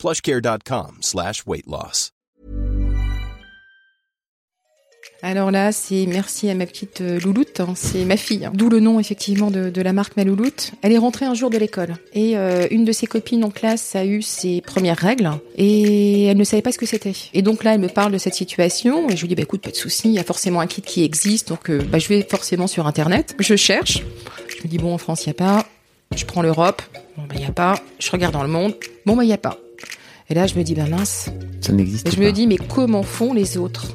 [0.00, 1.44] plushcare.com slash.
[5.22, 8.52] Alors là, c'est merci à ma petite euh, louloute, hein, c'est ma fille, hein.
[8.54, 10.72] d'où le nom effectivement de, de la marque ma louloute.
[10.80, 11.96] Elle est rentrée un jour de l'école.
[12.14, 15.30] Et euh, une de ses copines en classe a eu ses premières règles.
[15.56, 17.12] Et elle ne savait pas ce que c'était.
[17.34, 19.10] Et donc là, elle me parle de cette situation.
[19.10, 20.80] Et je lui dis bah écoute, pas de souci, il y a forcément un kit
[20.80, 24.02] qui existe, donc euh, bah, je vais forcément sur internet, je cherche,
[24.48, 25.66] je me dis bon en France il y a pas,
[26.16, 26.80] je prends l'Europe,
[27.18, 28.74] bon bah il y a pas, je regarde dans le monde,
[29.04, 29.58] bon bah il y a pas.
[30.30, 31.28] Et là, je me dis, bah mince.
[31.60, 32.16] Ça n'existe Et pas.
[32.16, 33.88] je me dis, mais comment font les autres?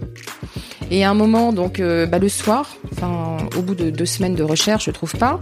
[0.91, 4.35] Et à un moment, donc, euh, bah, le soir, enfin, au bout de deux semaines
[4.35, 5.39] de recherche, je trouve pas.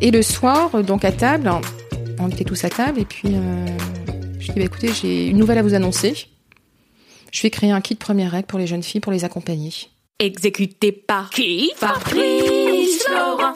[0.00, 1.50] Et le soir, donc à table,
[2.18, 3.66] on était tous à table, et puis euh,
[4.38, 6.14] je dis, bah écoutez, j'ai une nouvelle à vous annoncer.
[7.32, 9.72] Je vais créer un kit première règle pour les jeunes filles pour les accompagner.
[10.18, 11.72] Exécuté par qui?
[11.76, 13.54] Fabrice Florent.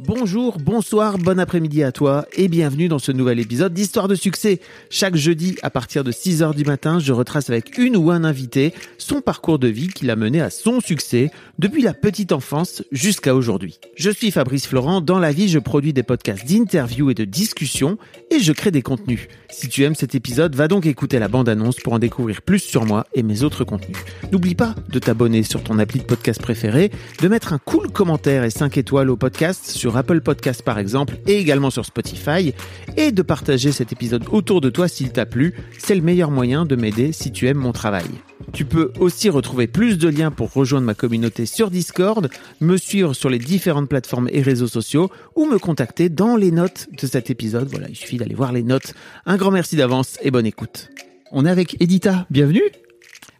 [0.00, 4.60] Bonjour, bonsoir, bon après-midi à toi et bienvenue dans ce nouvel épisode d'Histoire de succès.
[4.90, 8.72] Chaque jeudi à partir de 6h du matin, je retrace avec une ou un invité
[8.98, 13.34] son parcours de vie qui l'a mené à son succès depuis la petite enfance jusqu'à
[13.34, 13.80] aujourd'hui.
[13.96, 17.98] Je suis Fabrice Florent, dans la vie je produis des podcasts d'interviews et de discussions
[18.40, 19.28] je crée des contenus.
[19.50, 22.84] Si tu aimes cet épisode, va donc écouter la bande-annonce pour en découvrir plus sur
[22.84, 23.96] moi et mes autres contenus.
[24.32, 28.44] N'oublie pas de t'abonner sur ton appli de podcast préféré, de mettre un cool commentaire
[28.44, 32.52] et 5 étoiles au podcast sur Apple Podcast par exemple et également sur Spotify
[32.96, 35.54] et de partager cet épisode autour de toi s'il t'a plu.
[35.78, 38.06] C'est le meilleur moyen de m'aider si tu aimes mon travail.
[38.52, 42.30] Tu peux aussi retrouver plus de liens pour rejoindre ma communauté sur Discord,
[42.60, 46.88] me suivre sur les différentes plateformes et réseaux sociaux ou me contacter dans les notes
[47.00, 47.68] de cet épisode.
[47.68, 48.94] Voilà, il suffit d'aller voir les notes.
[49.26, 50.88] Un grand merci d'avance et bonne écoute.
[51.32, 52.62] On est avec Edita, bienvenue.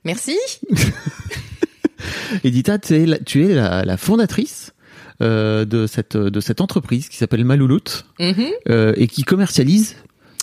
[0.05, 0.37] Merci.
[2.45, 4.73] Edita, tu es la, tu es la, la fondatrice
[5.23, 8.47] euh, de, cette, de cette entreprise qui s'appelle Malouloute Mhm.
[8.69, 9.97] euh, et qui commercialise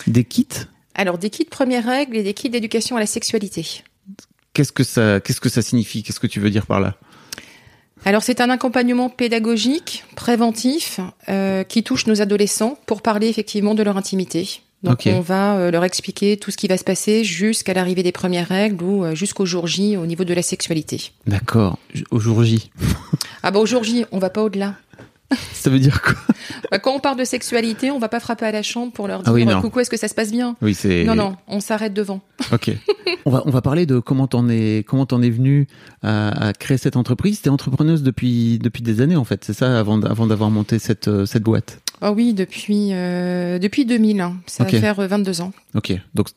[0.06, 0.46] des kits.
[0.94, 3.66] Alors, des kits première règle et des kits d'éducation à la sexualité.
[4.52, 6.02] Qu'est-ce que ça, qu'est-ce que ça signifie?
[6.02, 6.96] Qu'est-ce que tu veux dire par là?
[8.06, 13.82] Alors c'est un accompagnement pédagogique, préventif, euh, qui touche nos adolescents pour parler effectivement de
[13.82, 14.60] leur intimité.
[14.84, 18.12] Donc on va euh, leur expliquer tout ce qui va se passer jusqu'à l'arrivée des
[18.12, 21.10] premières règles ou euh, jusqu'au jour J au niveau de la sexualité.
[21.26, 21.78] D'accord.
[22.12, 22.70] Au jour J.
[23.42, 24.74] Ah bah au jour J, on va pas au-delà.
[25.52, 26.14] Ça veut dire quoi
[26.70, 29.20] Bah, quand on parle de sexualité, on va pas frapper à la chambre pour leur
[29.20, 29.60] Ah dire oui, non.
[29.60, 30.56] coucou, est-ce que ça se passe bien?
[30.62, 31.04] Oui, c'est.
[31.04, 32.20] Non non, on s'arrête devant.
[32.52, 32.70] Ok.
[33.26, 35.66] on va on va parler de comment t'en es comment t'en es venu
[36.02, 37.40] à, à créer cette entreprise.
[37.40, 41.08] T'es entrepreneuse depuis depuis des années en fait, c'est ça avant avant d'avoir monté cette
[41.08, 41.80] euh, cette boîte?
[42.02, 44.36] Ah oui, depuis euh, depuis 2000, hein.
[44.46, 44.72] ça Ok.
[44.74, 45.52] va faire euh, 22 ans.
[45.74, 45.92] Ok.
[46.14, 46.28] Donc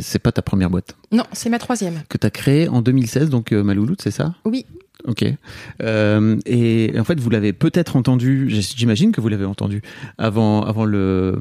[0.00, 0.94] c'est pas ta première boîte?
[1.12, 2.00] Non, c'est ma troisième.
[2.08, 4.34] que t'as créée en 2016 donc euh, Malouloute, c'est ça?
[4.44, 4.64] Oui.
[5.06, 5.24] Ok.
[5.82, 8.48] Euh, et en fait, vous l'avez peut-être entendu.
[8.50, 9.80] J'imagine que vous l'avez entendu
[10.18, 11.38] avant, avant le,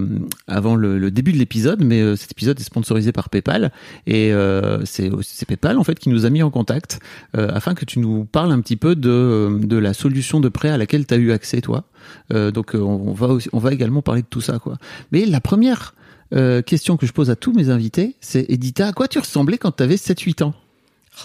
[0.48, 1.84] avant le, début de l'épisode.
[1.84, 3.72] Mais euh, cet épisode est sponsorisé par PayPal
[4.06, 5.10] et euh, c'est
[5.48, 7.00] PayPal en fait qui nous a mis en contact
[7.36, 10.70] euh, afin que tu nous parles un petit peu de, de la solution de prêt
[10.70, 11.86] à laquelle tu as eu accès toi.
[12.32, 14.78] Euh, donc euh, on va aussi, on va également parler de tout ça quoi.
[15.12, 15.96] Mais la première
[16.34, 19.58] euh, question que je pose à tous mes invités, c'est Edita, à quoi tu ressemblais
[19.58, 20.54] quand tu avais 7-8 ans?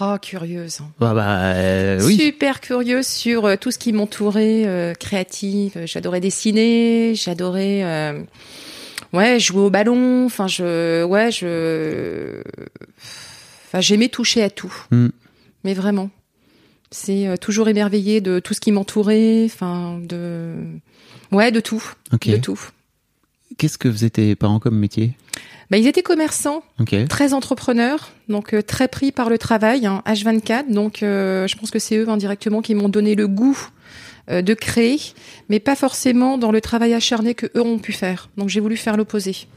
[0.01, 0.79] Oh, curieuse.
[0.81, 0.91] hein.
[0.99, 2.17] Bah, bah euh, oui.
[2.17, 5.83] Super curieuse sur euh, tout ce qui m'entourait, euh, créative.
[5.85, 8.23] J'adorais dessiner, j'adorais, euh,
[9.13, 10.25] ouais, jouer au ballon.
[10.25, 12.41] Enfin, je, ouais, je,
[13.67, 14.73] enfin, j'aimais toucher à tout.
[14.89, 15.09] Hmm.
[15.63, 16.09] Mais vraiment,
[16.89, 19.43] c'est euh, toujours émerveillé de tout ce qui m'entourait.
[19.45, 20.55] Enfin, de,
[21.31, 22.59] ouais, de tout, de tout.
[23.57, 25.13] Qu'est-ce que faisaient tes parents comme métier?
[25.71, 26.63] Bah, ils étaient commerçants.
[27.07, 30.71] Très entrepreneurs, donc euh, très pris par le travail, hein, H24.
[30.71, 33.57] Donc, euh, je pense que c'est eux indirectement qui m'ont donné le goût
[34.29, 34.99] euh, de créer,
[35.49, 38.29] mais pas forcément dans le travail acharné que eux ont pu faire.
[38.37, 39.47] Donc, j'ai voulu faire l'opposé,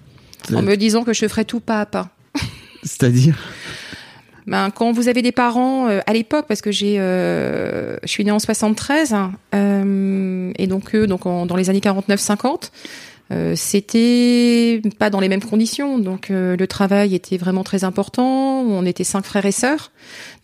[0.55, 2.11] en me disant que je ferais tout pas à pas.
[2.83, 3.37] C'est-à-dire?
[4.47, 8.25] Ben, quand vous avez des parents euh, à l'époque, parce que j'ai, euh, je suis
[8.25, 12.71] née en 73, hein, euh, et donc eux, donc en- dans les années 49-50,
[13.33, 15.99] euh, c'était pas dans les mêmes conditions.
[15.99, 18.63] Donc euh, le travail était vraiment très important.
[18.63, 19.91] On était cinq frères et sœurs,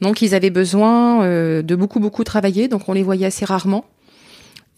[0.01, 2.69] donc ils avaient besoin euh, de beaucoup beaucoup travailler.
[2.69, 3.85] Donc on les voyait assez rarement.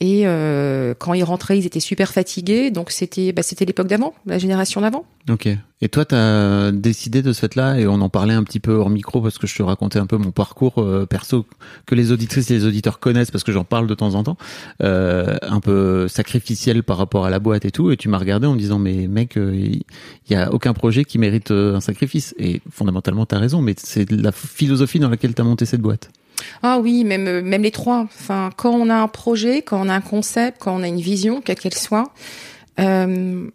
[0.00, 2.70] Et euh, quand ils rentraient, ils étaient super fatigués.
[2.70, 5.05] Donc c'était bah, c'était l'époque d'avant, la génération d'avant.
[5.31, 5.49] Ok.
[5.81, 8.73] Et toi, tu as décidé de ce fait-là, et on en parlait un petit peu
[8.73, 11.46] hors micro parce que je te racontais un peu mon parcours euh, perso
[11.85, 14.38] que les auditrices et les auditeurs connaissent parce que j'en parle de temps en temps,
[14.82, 17.91] euh, un peu sacrificiel par rapport à la boîte et tout.
[17.91, 19.85] Et tu m'as regardé en me disant, mais mec, euh, il
[20.31, 22.35] y a aucun projet qui mérite euh, un sacrifice.
[22.38, 25.82] Et fondamentalement, tu as raison, mais c'est la philosophie dans laquelle tu as monté cette
[25.82, 26.11] boîte.
[26.63, 28.01] Ah oui, même euh, même les trois.
[28.01, 31.01] Enfin, quand on a un projet, quand on a un concept, quand on a une
[31.01, 32.13] vision, quelle qu'elle soit,
[32.81, 33.49] euh,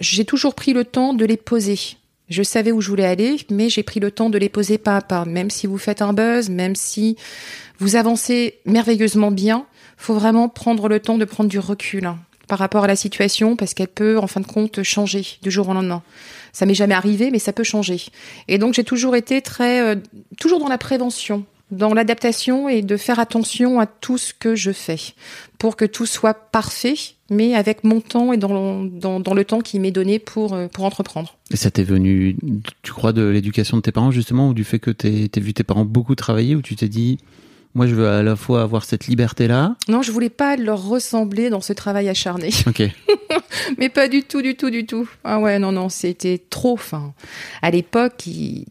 [0.00, 1.78] j'ai toujours pris le temps de les poser.
[2.28, 4.96] Je savais où je voulais aller, mais j'ai pris le temps de les poser pas
[4.96, 5.24] à pas.
[5.24, 7.16] Même si vous faites un buzz, même si
[7.78, 9.66] vous avancez merveilleusement bien,
[9.96, 12.18] faut vraiment prendre le temps de prendre du recul hein,
[12.48, 15.68] par rapport à la situation, parce qu'elle peut, en fin de compte, changer du jour
[15.68, 16.02] au lendemain.
[16.52, 18.02] Ça m'est jamais arrivé, mais ça peut changer.
[18.48, 19.96] Et donc j'ai toujours été très, euh,
[20.38, 24.70] toujours dans la prévention dans l'adaptation et de faire attention à tout ce que je
[24.70, 24.98] fais
[25.58, 26.94] pour que tout soit parfait,
[27.30, 30.84] mais avec mon temps et dans, dans, le temps qui m'est donné pour, euh, pour
[30.84, 31.36] entreprendre.
[31.50, 32.36] Et ça t'est venu,
[32.82, 35.64] tu crois, de l'éducation de tes parents justement, ou du fait que t'aies vu tes
[35.64, 37.18] parents beaucoup travailler, ou tu t'es dit,
[37.76, 41.50] moi je veux à la fois avoir cette liberté-là Non, je voulais pas leur ressembler
[41.50, 42.50] dans ce travail acharné.
[42.66, 42.82] Ok.
[43.78, 45.08] mais pas du tout, du tout, du tout.
[45.24, 46.72] Ah ouais, non, non, c'était trop.
[46.72, 47.12] Enfin,
[47.62, 48.24] à l'époque,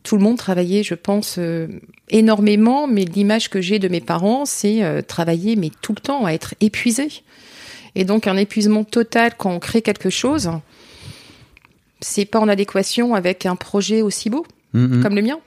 [0.03, 1.67] tout le monde travaillait, je pense, euh,
[2.09, 2.87] énormément.
[2.87, 6.31] Mais l'image que j'ai de mes parents, c'est euh, travailler, mais tout le temps, à
[6.31, 7.07] être épuisé.
[7.95, 10.49] Et donc un épuisement total quand on crée quelque chose,
[12.01, 15.01] c'est pas en adéquation avec un projet aussi beau Mhm.
[15.03, 15.39] comme le mien.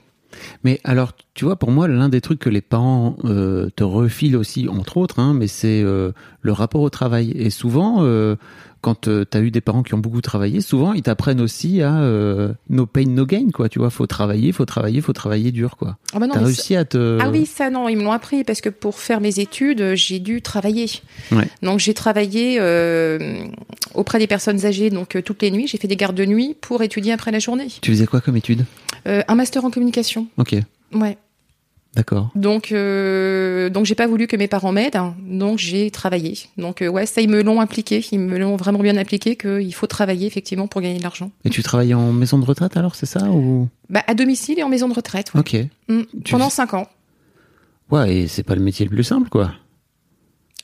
[0.64, 4.36] Mais alors, tu vois, pour moi, l'un des trucs que les parents euh, te refilent
[4.36, 7.32] aussi, entre autres, hein, mais c'est euh, le rapport au travail.
[7.36, 8.36] Et souvent, euh,
[8.80, 12.00] quand tu as eu des parents qui ont beaucoup travaillé, souvent ils t'apprennent aussi à
[12.68, 13.68] no pain, no gain, quoi.
[13.68, 15.96] Tu vois, faut travailler, faut travailler, faut travailler dur, quoi.
[16.12, 17.18] Ah bah non, T'as réussi à te.
[17.20, 20.20] Ah oui, ça non, ils me l'ont appris parce que pour faire mes études, j'ai
[20.20, 20.86] dû travailler.
[21.32, 21.48] Ouais.
[21.62, 22.60] Donc j'ai travaillé
[23.94, 25.66] auprès des personnes âgées donc toutes les nuits.
[25.66, 27.68] J'ai fait des gardes de nuit pour étudier après la journée.
[27.80, 28.64] Tu faisais quoi comme étude?
[29.08, 30.26] Euh, un master en communication.
[30.36, 30.54] Ok,
[30.94, 31.16] Ouais.
[31.94, 32.30] d'accord.
[32.34, 35.14] Donc euh, donc j'ai pas voulu que mes parents m'aident, hein.
[35.22, 36.34] donc j'ai travaillé.
[36.58, 39.72] Donc euh, ouais, ça ils me l'ont impliqué, ils me l'ont vraiment bien appliqué qu'il
[39.74, 41.30] faut travailler effectivement pour gagner de l'argent.
[41.44, 43.68] Et tu travaillais en maison de retraite alors, c'est ça ou?
[43.90, 45.32] Bah à domicile et en maison de retraite.
[45.34, 45.40] Ouais.
[45.40, 45.56] Ok.
[45.88, 46.02] Mm.
[46.30, 46.86] Pendant fais- cinq ans.
[47.90, 49.52] Ouais, et c'est pas le métier le plus simple, quoi.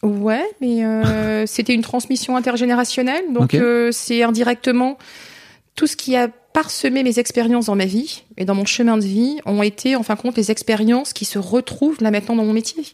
[0.03, 3.57] Ouais, mais euh, c'était une transmission intergénérationnelle, donc
[3.93, 4.99] c'est indirectement
[5.75, 9.05] tout ce qui a parsemé mes expériences dans ma vie et dans mon chemin de
[9.05, 12.45] vie ont été, en fin de compte, les expériences qui se retrouvent là maintenant dans
[12.45, 12.85] mon métier.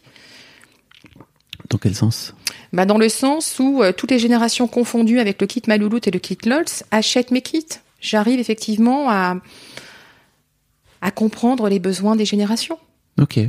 [1.69, 2.33] Dans quel sens?
[2.73, 6.11] Bah, dans le sens où euh, toutes les générations confondues avec le kit Malouloute et
[6.11, 7.65] le kit Lolz achètent mes kits.
[8.01, 9.37] J'arrive effectivement à
[11.01, 12.77] à comprendre les besoins des générations.
[13.19, 13.39] Ok.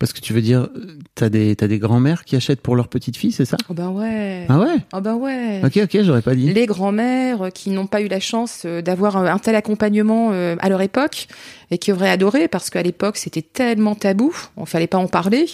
[0.00, 2.88] Parce que tu veux dire, euh, t'as des, t'as des grands-mères qui achètent pour leur
[2.88, 3.56] petite fille, c'est ça?
[3.70, 4.44] Oh ben ouais.
[4.48, 4.76] Ah ouais?
[4.92, 5.62] Oh ben ouais.
[5.64, 6.52] Ok, ok, j'aurais pas dit.
[6.52, 10.68] les grands-mères qui n'ont pas eu la chance euh, d'avoir un tel accompagnement euh, à
[10.68, 11.28] leur époque
[11.70, 15.46] et qui auraient adoré parce qu'à l'époque c'était tellement tabou, on fallait pas en parler.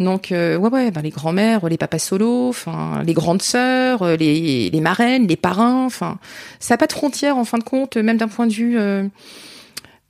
[0.00, 4.16] Donc euh, ouais ouais, ben, les grands-mères, les papas solos, enfin les grandes sœurs, euh,
[4.16, 6.18] les, les marraines, les parrains, enfin
[6.58, 9.04] ça n'a pas de frontières en fin de compte, même d'un point de vue euh,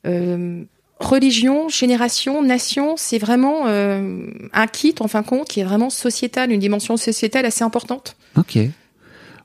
[0.07, 0.65] euh,
[0.99, 5.91] religion, génération, nation, c'est vraiment euh, un kit en fin de compte qui est vraiment
[5.91, 8.17] sociétal, une dimension sociétale assez importante.
[8.37, 8.59] Ok.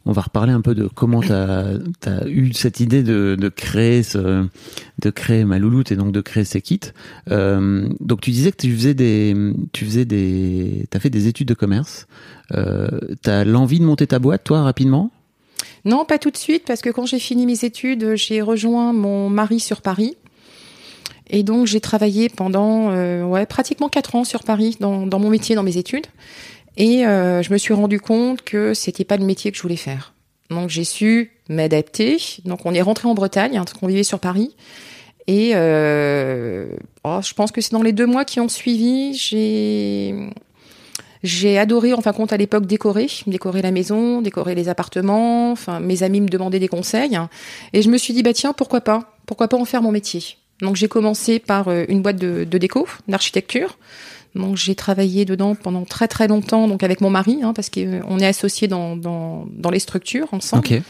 [0.04, 1.76] On va reparler un peu de comment t'as
[2.08, 4.48] as eu cette idée de, de créer ce,
[4.98, 6.80] de créer ma louloute et donc de créer ces kits.
[7.30, 9.36] Euh, donc tu disais que tu faisais des,
[9.74, 12.08] tu faisais des, t'as fait des études de commerce.
[12.54, 12.88] Euh,
[13.22, 15.12] t'as l'envie de monter ta boîte, toi, rapidement?
[15.86, 19.30] Non, pas tout de suite, parce que quand j'ai fini mes études, j'ai rejoint mon
[19.30, 20.16] mari sur Paris.
[21.32, 25.56] Et donc, j'ai travaillé pendant euh, ouais, pratiquement quatre ans sur Paris, dans, mon métier,
[25.56, 26.06] dans mes études.
[26.76, 29.78] Et euh, je me suis rendu compte que c'était pas le métier que je voulais
[29.78, 30.14] faire.
[30.50, 32.18] Donc, j'ai su m'adapter.
[32.44, 34.54] Donc, on est rentré en Bretagne, hein, qu'on vivait sur Paris.
[35.28, 36.68] Et euh,
[37.06, 40.14] oh, je pense que c'est dans les deux mois qui ont suivi, j'ai
[41.24, 45.52] j'ai adoré, en fin de compte, à l'époque, décorer, décorer la maison, décorer les appartements.
[45.52, 47.18] Enfin, mes amis me demandaient des conseils,
[47.74, 50.38] et je me suis dit bah tiens, pourquoi pas, pourquoi pas en faire mon métier?
[50.62, 53.78] Donc j'ai commencé par euh, une boîte de, de déco, d'architecture.
[54.36, 58.20] Donc j'ai travaillé dedans pendant très très longtemps, donc avec mon mari, hein, parce qu'on
[58.20, 60.66] est associés dans, dans dans les structures ensemble.
[60.66, 60.82] Ok.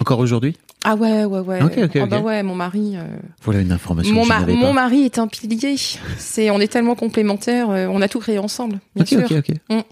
[0.00, 0.56] Encore aujourd'hui?
[0.84, 1.62] Ah ouais ouais ouais.
[1.62, 2.94] Ok, ok, Ah bah ouais, mon mari.
[2.96, 3.04] euh,
[3.42, 4.72] Voilà une information mon, que je ma- n'avais mon pas.
[4.72, 5.76] mari est un pilier.
[6.18, 7.70] C'est, on est tellement complémentaires.
[7.70, 9.38] euh, on a tout créé ensemble, bien Ok, sûr.
[9.38, 9.84] ok, ok.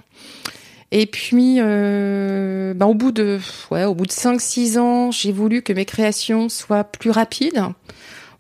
[0.91, 3.39] Et puis, euh, ben, au bout de,
[3.71, 7.63] ouais, au bout de 5-6 ans, j'ai voulu que mes créations soient plus rapides.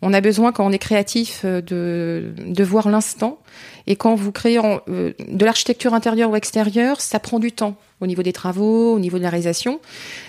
[0.00, 3.40] On a besoin, quand on est créatif, euh, de, de voir l'instant.
[3.87, 7.76] Et quand vous créez euh, de l'architecture intérieure ou extérieure, ça prend du temps.
[8.00, 9.81] au niveau des travaux, au niveau de la réalisation.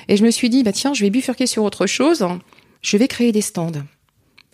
[0.07, 2.27] Et je me suis dit, bah tiens, je vais bifurquer sur autre chose.
[2.81, 3.83] Je vais créer des stands.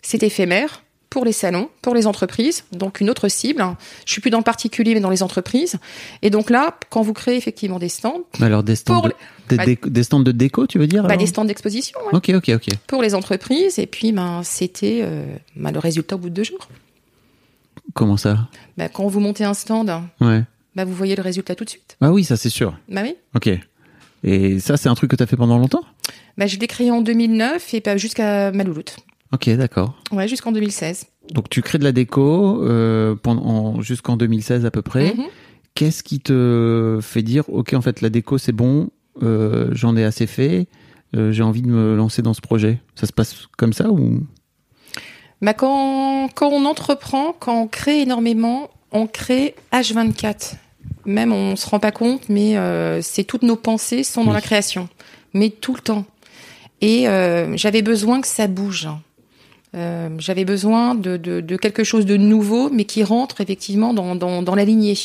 [0.02, 0.82] C'est éphémère
[1.16, 3.64] pour les salons, pour les entreprises, donc une autre cible.
[4.04, 5.76] Je suis plus dans le particulier, mais dans les entreprises.
[6.20, 9.14] Et donc là, quand vous créez effectivement des stands, Alors des stands, Pour de,
[9.48, 12.32] des, Bah, des stands de déco, tu veux dire bah, des stands d'exposition ouais, Ok,
[12.34, 12.66] ok, ok.
[12.86, 13.78] pour les entreprises.
[13.78, 15.24] Et puis, ben, c'était euh,
[15.56, 16.68] ben, le résultat au bout de deux jours.
[17.94, 18.48] Comment ça?
[18.76, 20.42] Bah, quand vous montez un stand, Ouais.
[20.76, 21.96] vous voyez le résultat tout de suite.
[22.02, 22.78] Ah oui, ça c'est sûr.
[22.90, 23.14] Bah oui.
[23.34, 23.48] Ok.
[24.22, 25.82] Et ça, c'est un truc que tu as fait pendant longtemps?
[26.36, 28.96] Bah, je l'ai créé en 2009 et bah, jusqu'à Malouloute.
[29.32, 29.94] Ok, d'accord.
[30.12, 31.06] Ouais, jusqu'en 2016.
[31.32, 35.14] Donc tu crées de la déco euh, pendant jusqu'en 2016 à peu près.
[35.14, 35.24] Mhm.
[35.74, 38.88] Qu'est-ce qui te fait dire ok en fait la déco c'est bon,
[39.22, 40.68] euh, j'en ai assez fait,
[41.14, 42.80] euh, j'ai envie de me lancer dans ce projet?
[42.94, 44.20] Ça se passe comme ça ou?
[45.42, 50.54] Bah, quand, quand on entreprend, quand on crée énormément, on crée H24.
[51.04, 52.56] Même on se rend pas compte, mais
[53.02, 54.34] c'est toutes nos pensées sont dans Oui.
[54.36, 54.88] la création,
[55.34, 56.04] mais tout le temps.
[56.80, 57.04] Et
[57.54, 58.88] j'avais besoin que ça bouge.
[59.76, 64.16] Euh, j'avais besoin de, de, de quelque chose de nouveau, mais qui rentre effectivement dans,
[64.16, 64.96] dans, dans la lignée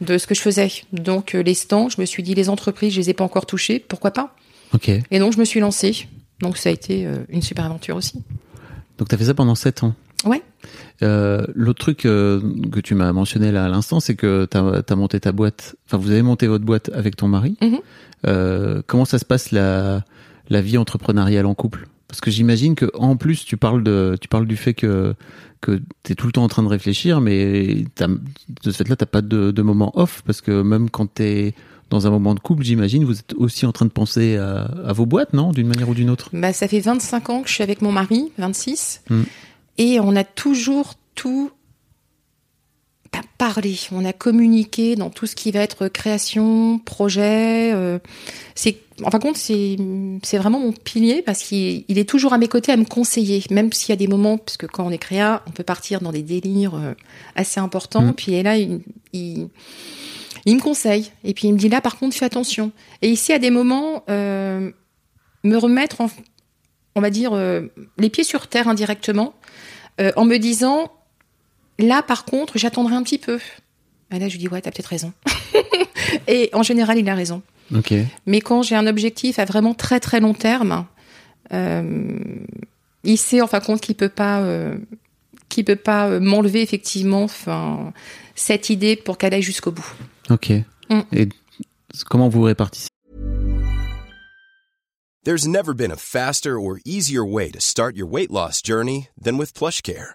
[0.00, 0.70] de ce que je faisais.
[0.92, 3.46] Donc euh, les stands, je me suis dit les entreprises, je les ai pas encore
[3.46, 4.34] touchées, pourquoi pas?
[4.74, 4.88] Ok.
[4.88, 6.08] Et donc je me suis lancée.
[6.40, 8.22] Donc ça a été euh, une super aventure aussi.
[8.98, 9.94] Donc tu as fait ça pendant 7 ans?
[10.24, 10.42] Ouais.
[11.02, 12.40] Euh, L'autre truc euh,
[12.72, 15.98] que tu m'as mentionné là à l'instant, c'est que tu as, monté ta boîte, enfin
[15.98, 17.56] vous avez monté votre boîte avec ton mari.
[17.60, 17.78] Mhm.
[18.26, 20.04] Euh, comment ça se passe la,
[20.48, 21.86] la vie entrepreneuriale en couple?
[22.08, 25.14] Parce que j'imagine que en plus tu parles de tu parles du fait que
[25.60, 28.20] que tu es tout le temps en train de réfléchir, mais de
[28.62, 31.54] ce fait-là, t'as pas de, de moment off parce que même quand tu es
[31.90, 34.92] dans un moment de couple, j'imagine, vous êtes aussi en train de penser à, à
[34.92, 35.52] vos boîtes, non?
[35.52, 36.30] D'une manière ou d'une autre?
[36.32, 39.02] Bah, ça fait 25 ans que je suis avec mon mari, 26.
[39.08, 39.22] Mm.
[39.78, 41.50] Et on a toujours tout
[43.12, 43.76] pas parlé.
[43.92, 47.72] On a communiqué dans tout ce qui va être création, projet.
[47.72, 47.98] euh,
[48.54, 49.76] c'est, en fin de compte, c'est,
[50.38, 53.72] vraiment mon pilier parce qu'il il est toujours à mes côtés à me conseiller, même
[53.72, 56.12] s'il y a des moments, parce que quand on est créa, on peut partir dans
[56.12, 56.94] des délires euh,
[57.34, 58.02] assez importants.
[58.02, 58.14] Mm.
[58.14, 58.80] Puis et là, il,
[59.12, 59.48] il,
[60.46, 61.10] il me conseille.
[61.24, 62.72] Et puis il me dit là, par contre, fais attention.
[63.02, 64.70] Et ici, à des moments, euh,
[65.44, 66.10] me remettre en,
[66.94, 67.62] on va dire, euh,
[67.98, 69.34] les pieds sur terre indirectement,
[70.00, 70.90] euh, en me disant,
[71.78, 73.38] là, par contre, j'attendrai un petit peu.
[74.12, 75.12] Et là, je lui dis, ouais, t'as peut-être raison.
[76.28, 77.42] et en général, il a raison.
[77.74, 77.94] Ok.
[78.26, 80.86] Mais quand j'ai un objectif à vraiment très très long terme,
[81.52, 82.18] euh,
[83.04, 84.76] il sait en fin de compte qu'il peut pas, euh,
[85.48, 87.92] qu'il peut pas euh, m'enlever effectivement, enfin,
[88.34, 89.94] cette idée pour qu'elle aille jusqu'au bout.
[90.30, 90.52] Ok.
[90.90, 91.00] Mm.
[91.12, 91.28] Et
[92.08, 92.88] comment vous répartissez?
[95.24, 99.38] There's never been a faster or easier way to start your weight loss journey than
[99.38, 100.14] with PlushCare.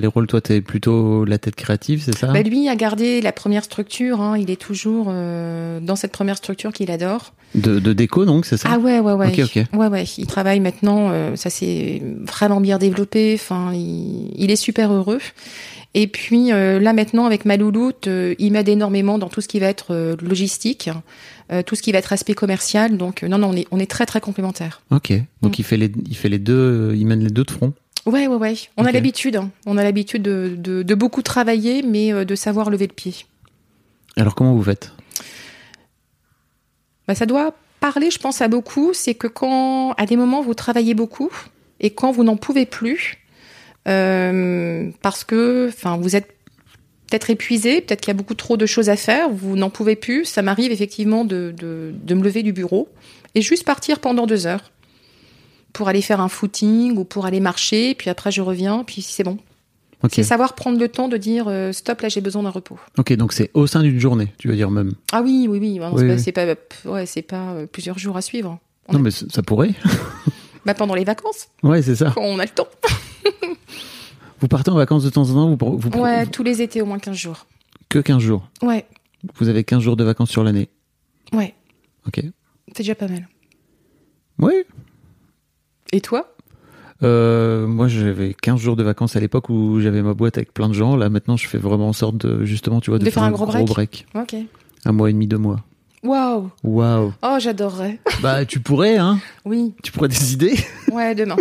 [0.00, 2.28] Les rôles Toi, t'es plutôt la tête créative, c'est ça?
[2.32, 4.20] Bah, lui a gardé la première structure.
[4.20, 7.32] hein, il est toujours euh, dans cette première structure qu'il adore.
[7.54, 8.68] de, de déco, donc, c'est ça?
[8.72, 9.28] Ah ouais, ouais, ouais.
[9.28, 9.78] Ok, ok.
[9.78, 10.04] Ouais, ouais.
[10.18, 11.08] Il travaille maintenant.
[11.10, 13.32] euh, ça s'est vraiment bien développé.
[13.34, 15.20] Enfin, il, il est super heureux.
[15.94, 19.58] Et puis euh, là maintenant avec Malouloute, euh, il m'aide énormément dans tout ce qui
[19.58, 20.90] va être euh, logistique,
[21.64, 22.98] tout ce qui va être aspect commercial.
[22.98, 24.82] Donc non, non, on est, on est très très complémentaires.
[24.90, 25.14] Ok.
[25.40, 25.60] Donc Mm.
[25.60, 27.72] il fait les, il fait les deux, il mène les deux de front?
[28.08, 28.54] Ouais, ouais, ouais.
[28.78, 29.36] On a l'habitude.
[29.36, 29.50] hein.
[29.66, 33.14] On a l'habitude de, de, de beaucoup travailler, mais euh, de savoir lever le pied.
[34.16, 34.92] Alors comment vous faites?
[37.06, 38.94] Bah, ça doit parler, je pense, à beaucoup.
[38.94, 41.30] C'est que quand, à des moments, vous travaillez beaucoup
[41.80, 43.18] et quand vous n'en pouvez plus,
[43.86, 46.28] euh, parce que, vous êtes
[47.08, 49.96] peut-être épuisé, peut-être qu'il y a beaucoup trop de choses à faire, vous n'en pouvez
[49.96, 50.24] plus.
[50.24, 52.88] Ça m'arrive effectivement de, de, de me lever du bureau
[53.34, 54.72] et juste partir pendant deux heures
[55.72, 57.94] pour aller faire un footing ou pour aller marcher.
[57.94, 59.38] Puis après, je reviens, puis c'est bon.
[60.12, 62.78] C'est savoir prendre le temps de dire euh, stop, là, j'ai besoin d'un repos.
[62.98, 64.92] Ok, donc c'est au sein d'une journée, tu veux dire même.
[65.10, 65.80] Ah oui, oui, oui.
[65.92, 66.20] Oui.
[66.20, 68.60] c'est pas, pas, ouais, c'est pas euh, plusieurs jours à suivre.
[68.86, 69.74] On Non, a- mais ça pourrait.
[70.66, 72.12] Bah, pendant les vacances, Ouais, c'est ça.
[72.14, 72.68] quand on a le temps.
[74.40, 76.82] Vous partez en vacances de temps en temps, vous, vous, vous- Ouais, tous les étés,
[76.82, 77.46] au moins 15 jours.
[77.88, 78.48] que 15 jours.
[78.62, 78.84] Ouais,
[79.36, 80.68] Vous avez 15 jours de vacances sur l'année.
[81.32, 81.54] ouais,
[82.06, 82.20] Ok.
[82.68, 83.28] c'est déjà pas mal.
[84.38, 84.52] Oui.
[85.92, 86.34] Et toi?
[87.02, 90.68] Euh, moi, j'avais 15 jours de vacances à l'époque où j'avais ma boîte avec plein
[90.68, 90.96] de gens.
[90.96, 93.30] Là, maintenant, je fais vraiment en sorte de, justement, tu vois, de, De faire un
[93.30, 94.06] gros break.
[94.84, 95.64] Un mois et demi, deux mois.
[96.02, 97.12] Waouh Waouh.
[97.22, 97.98] Oh, j'adorerais.
[98.22, 99.74] Bah, tu pourrais, hein Oui.
[99.82, 100.54] Tu pourrais décider
[100.90, 101.36] Ouais, demain.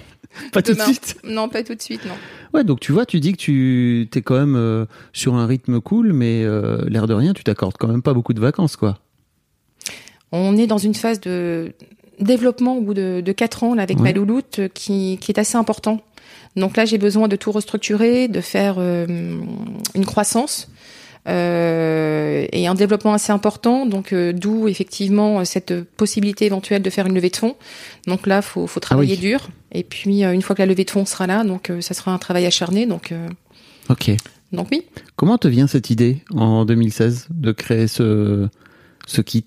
[0.52, 1.16] Pas tout de suite.
[1.24, 2.14] Non, pas tout de suite, non.
[2.54, 5.80] Ouais, donc tu vois, tu dis que tu t'es quand même euh, sur un rythme
[5.80, 8.98] cool, mais euh, l'air de rien, tu t'accordes quand même pas beaucoup de vacances, quoi.
[10.32, 11.72] On est dans une phase de
[12.20, 14.04] développement au bout de, de 4 ans là, avec Ouais.
[14.04, 16.00] ma louloute euh, qui, qui est assez important.
[16.56, 19.06] Donc là, j'ai besoin de tout restructurer, de faire euh,
[19.94, 20.68] une croissance
[21.28, 23.86] euh, et un développement assez important.
[23.86, 27.56] Donc euh, d'où effectivement cette possibilité éventuelle de faire une levée de fonds.
[28.06, 29.20] Donc là, faut, faut travailler oui.
[29.20, 29.48] dur.
[29.72, 32.18] Et puis une fois que la levée de fonds sera là, donc ça sera un
[32.18, 32.86] travail acharné.
[32.86, 33.12] Donc
[33.88, 34.10] Ok.
[34.52, 34.84] donc oui.
[35.16, 38.48] Comment te vient cette idée en 2016 de créer ce
[39.06, 39.44] ce kit?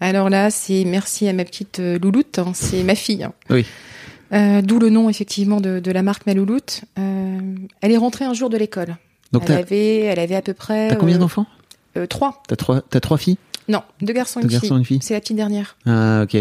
[0.00, 3.26] Alors là, c'est merci à ma petite euh, louloute, hein, c'est ma fille.
[3.50, 3.64] Oui.
[4.32, 6.82] Euh, D'où le nom effectivement de, de la marque ma louloute.
[6.98, 7.38] Euh,
[7.80, 8.96] elle est rentrée un jour de l'école.
[9.32, 10.88] Donc Elle avait, elle avait à peu près.
[10.88, 11.46] t'as combien d'enfants?
[12.08, 12.42] Trois.
[12.48, 13.38] T'as trois t'as trois filles?
[13.68, 14.78] Non, deux garçons et Deux une garçons et fille.
[14.78, 14.98] une fille.
[15.02, 15.76] C'est la petite dernière.
[15.86, 16.36] Ah ok.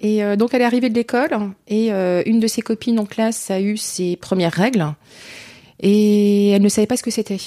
[0.00, 1.30] Et euh, donc elle est arrivée de l'école
[1.68, 4.84] et euh, une de ses copines en classe a eu ses premières règles
[5.80, 7.38] et elle ne savait pas ce que c'était.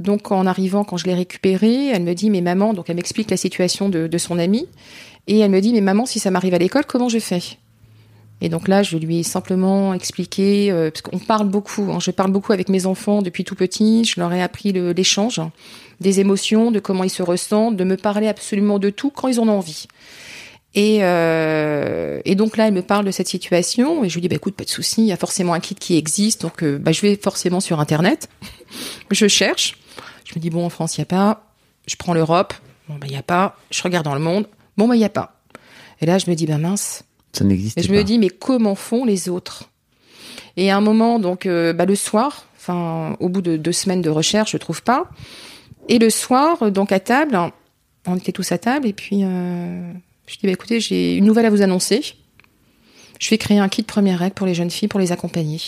[0.00, 3.30] Donc en arrivant, quand je l'ai récupérée, elle me dit mais maman, donc elle m'explique
[3.30, 4.66] la situation de, de son amie
[5.26, 7.42] et elle me dit mais maman si ça m'arrive à l'école comment je fais?
[8.40, 12.10] Et donc là je lui ai simplement expliqué euh, parce qu'on parle beaucoup, hein, je
[12.10, 15.40] parle beaucoup avec mes enfants depuis tout petit, je leur ai appris l'échange
[16.00, 19.38] des émotions, de comment ils se ressentent, de me parler absolument de tout quand ils
[19.38, 19.86] en ont envie.
[20.74, 24.36] Et, euh, donc là, elle me parle de cette situation et je lui dis bah
[24.36, 26.92] écoute, pas de souci, il y a forcément un kit qui existe, donc euh, bah,
[26.92, 28.28] je vais forcément sur internet,
[29.10, 29.76] je cherche,
[30.30, 31.42] je me dis bon en France il y a pas,
[31.86, 32.54] je prends l'Europe,
[32.88, 34.46] bon bah il y a pas, je regarde dans le monde,
[34.76, 35.40] bon bah il y a pas.
[36.00, 37.86] Et là je me dis bah mince, Ça n'existe et pas.
[37.86, 39.70] je me dis mais comment font les autres?
[40.56, 44.02] Et à un moment donc euh, bah, le soir, enfin au bout de deux semaines
[44.02, 45.10] de recherche, je trouve pas.
[45.88, 47.36] Et le soir donc à table,
[48.06, 49.92] on était tous à table et puis euh,
[50.26, 52.02] je dis bah écoutez j'ai une nouvelle à vous annoncer.
[53.18, 55.60] Je vais créer un kit première règle pour les jeunes filles pour les accompagner.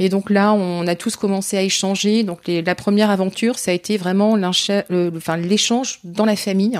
[0.00, 2.24] Et donc là, on a tous commencé à échanger.
[2.24, 6.78] Donc les- la première aventure, ça a été vraiment enfin, l'échange dans la famille.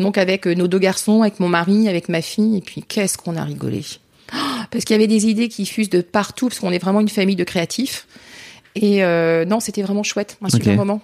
[0.00, 2.56] Donc avec euh, nos deux garçons, avec mon mari, avec ma fille.
[2.58, 3.82] Et puis qu'est-ce qu'on a rigolé.
[4.34, 4.36] Oh,
[4.70, 7.08] Parce qu'il y avait des idées qui fusent de partout, parce qu'on est vraiment une
[7.08, 8.06] famille de créatifs.
[8.74, 11.00] Et euh, non, c'était vraiment chouette, un super moment.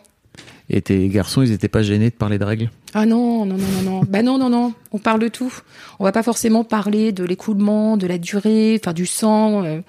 [0.68, 2.71] Et tes garçons, ils étaient pas gênés de parler de règles?
[2.92, 4.01] Ah non, non, non, non, non.
[4.09, 4.73] bah non, non, non.
[4.90, 5.53] On parle de tout.
[6.01, 9.81] On va pas forcément parler de l'écoulement, de la durée, enfin du sang, euh,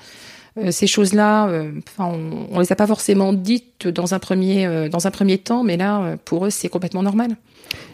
[0.71, 1.47] ces choses-là.
[1.49, 5.37] euh, on, on les a pas forcément dites dans un premier, euh, dans un premier
[5.37, 7.35] temps, mais là, euh, pour eux, c'est complètement normal.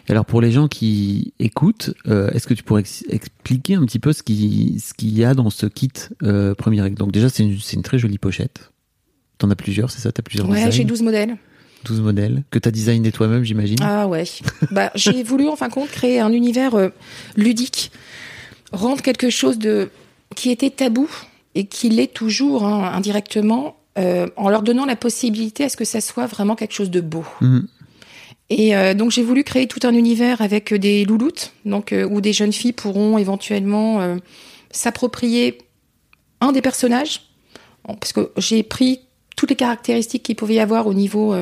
[0.08, 3.98] Alors pour les gens qui écoutent, euh, est-ce que tu pourrais ex- expliquer un petit
[3.98, 5.90] peu ce qui ce qu'il y a dans ce kit
[6.22, 6.96] euh, première règle?
[6.96, 8.70] Donc déjà c'est une, une très jolie pochette.
[9.38, 10.12] T'en as plusieurs, c'est ça?
[10.12, 11.36] T'as plusieurs Ouais, j'ai 12 modèles.
[11.86, 13.76] 12 modèles que t'as designé toi-même, j'imagine.
[13.82, 14.24] Ah ouais.
[14.70, 16.90] bah, j'ai voulu en fin de compte créer un univers euh,
[17.36, 17.90] ludique,
[18.72, 19.88] rendre quelque chose de
[20.36, 21.10] qui était tabou
[21.54, 25.84] et qui l'est toujours hein, indirectement, euh, en leur donnant la possibilité à ce que
[25.84, 27.24] ça soit vraiment quelque chose de beau.
[27.40, 27.68] Mhm.
[28.50, 32.06] Et euh, donc j'ai voulu créer tout un univers avec euh, des louloutes, donc euh,
[32.06, 34.16] où des jeunes filles pourront éventuellement
[34.70, 35.58] s'approprier
[36.40, 37.22] un des personnages,
[37.86, 39.00] parce que j'ai pris
[39.36, 41.34] toutes les caractéristiques qu'il pouvait y avoir au niveau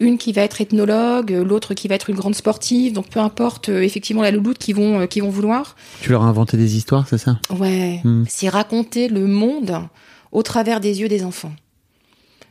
[0.00, 3.68] une qui va être ethnologue, l'autre qui va être une grande sportive, donc peu importe
[3.68, 5.74] euh, effectivement la louloute qu'ils vont euh, qu'ils vont vouloir.
[6.00, 7.40] Tu leur as inventé des histoires, c'est ça?
[7.50, 8.24] Ouais, Hmm.
[8.28, 9.88] c'est raconter le monde
[10.30, 11.52] au travers des yeux des enfants.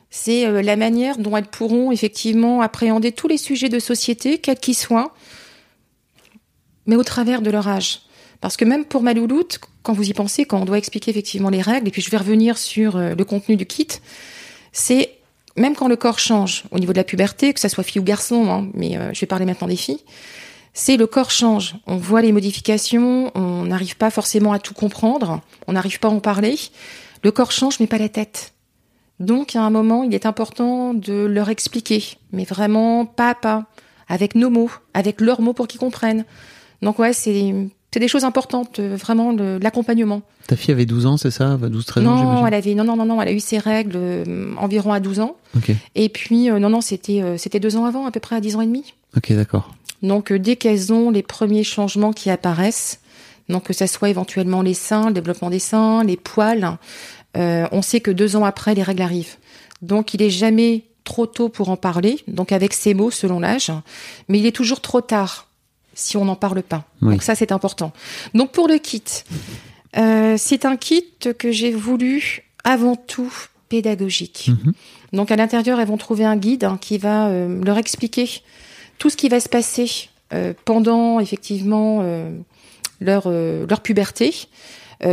[0.10, 4.60] C'est euh, la manière dont elles pourront effectivement appréhender tous les sujets de société, quels
[4.60, 5.14] qu'ils soient,
[6.86, 8.02] mais au travers de leur âge.
[8.42, 11.50] Parce que même pour ma louloute, quand vous y pensez, quand on doit expliquer effectivement
[11.50, 13.88] les règles, et puis je vais revenir sur le contenu du kit,
[14.72, 15.17] c'est
[15.58, 18.04] même quand le corps change au niveau de la puberté, que ça soit fille ou
[18.04, 20.00] garçon, hein, mais euh, je vais parler maintenant des filles,
[20.74, 21.76] c'est le corps change.
[21.88, 26.12] On voit les modifications, on n'arrive pas forcément à tout comprendre, on n'arrive pas à
[26.12, 26.56] en parler.
[27.24, 28.54] Le corps change, mais pas la tête.
[29.20, 33.66] Donc, à un moment, il est important de leur expliquer, mais vraiment pas à pas,
[34.08, 36.26] avec nos mots, avec leurs mots pour qu'ils comprennent.
[36.84, 37.56] Donc, ouais, c'est
[37.94, 40.22] c'est des choses importantes, euh, vraiment l'accompagnement.
[40.48, 41.58] Ta fille avait 12 ans, c'est ça?
[41.58, 43.94] 12-13 ans, Non, j'imagine elle avait non non non non, elle a eu ses règles
[43.96, 45.36] euh, environ à 12 ans.
[45.56, 48.36] Ok, Et puis euh, non non, c'était euh, c'était deux ans avant, à peu près
[48.36, 48.94] à 10 ans et demi.
[49.16, 49.74] ok, d'accord.
[50.04, 53.00] Donc dès qu'elles ont les premiers changements qui apparaissent,
[53.50, 56.78] donc que ça soit éventuellement les seins, le développement des seins, les poils,
[57.36, 59.38] on sait que deux ans après les règles arrivent.
[59.82, 63.72] Donc il est jamais trop tôt pour en parler, donc avec ces mots selon l'âge,
[64.28, 65.47] mais il est toujours trop tard
[65.98, 66.86] si on n'en parle pas.
[67.02, 67.14] Oui.
[67.14, 67.92] Donc ça c'est important.
[68.34, 69.04] Donc pour le kit,
[69.98, 71.06] euh, c'est un kit
[71.38, 73.34] que j'ai voulu avant tout
[73.68, 74.50] pédagogique.
[74.50, 74.74] Mhm.
[75.14, 78.30] Donc à l'intérieur, elles vont trouver un guide hein, qui va euh, leur expliquer
[79.00, 82.04] tout ce qui va se passer euh, pendant effectivement
[83.02, 84.34] leur, leur puberté,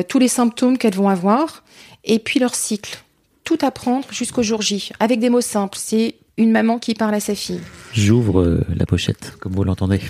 [0.08, 1.64] tous les symptômes qu'elles vont avoir,
[2.04, 3.02] et puis leur cycle.
[3.44, 5.78] Tout apprendre jusqu'au jour J, avec des mots simples.
[5.78, 7.60] C'est une maman qui parle à sa fille.
[7.92, 10.00] J'ouvre euh, la pochette, comme vous l'entendez.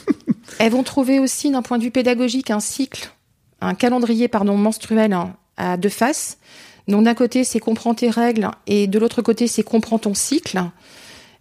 [0.58, 3.10] Elles vont trouver aussi, d'un point de vue pédagogique, un cycle,
[3.60, 6.38] un calendrier pardon menstruel hein, à deux faces.
[6.86, 10.62] Donc d'un côté, c'est comprends tes règles, et de l'autre côté, c'est comprends ton cycle.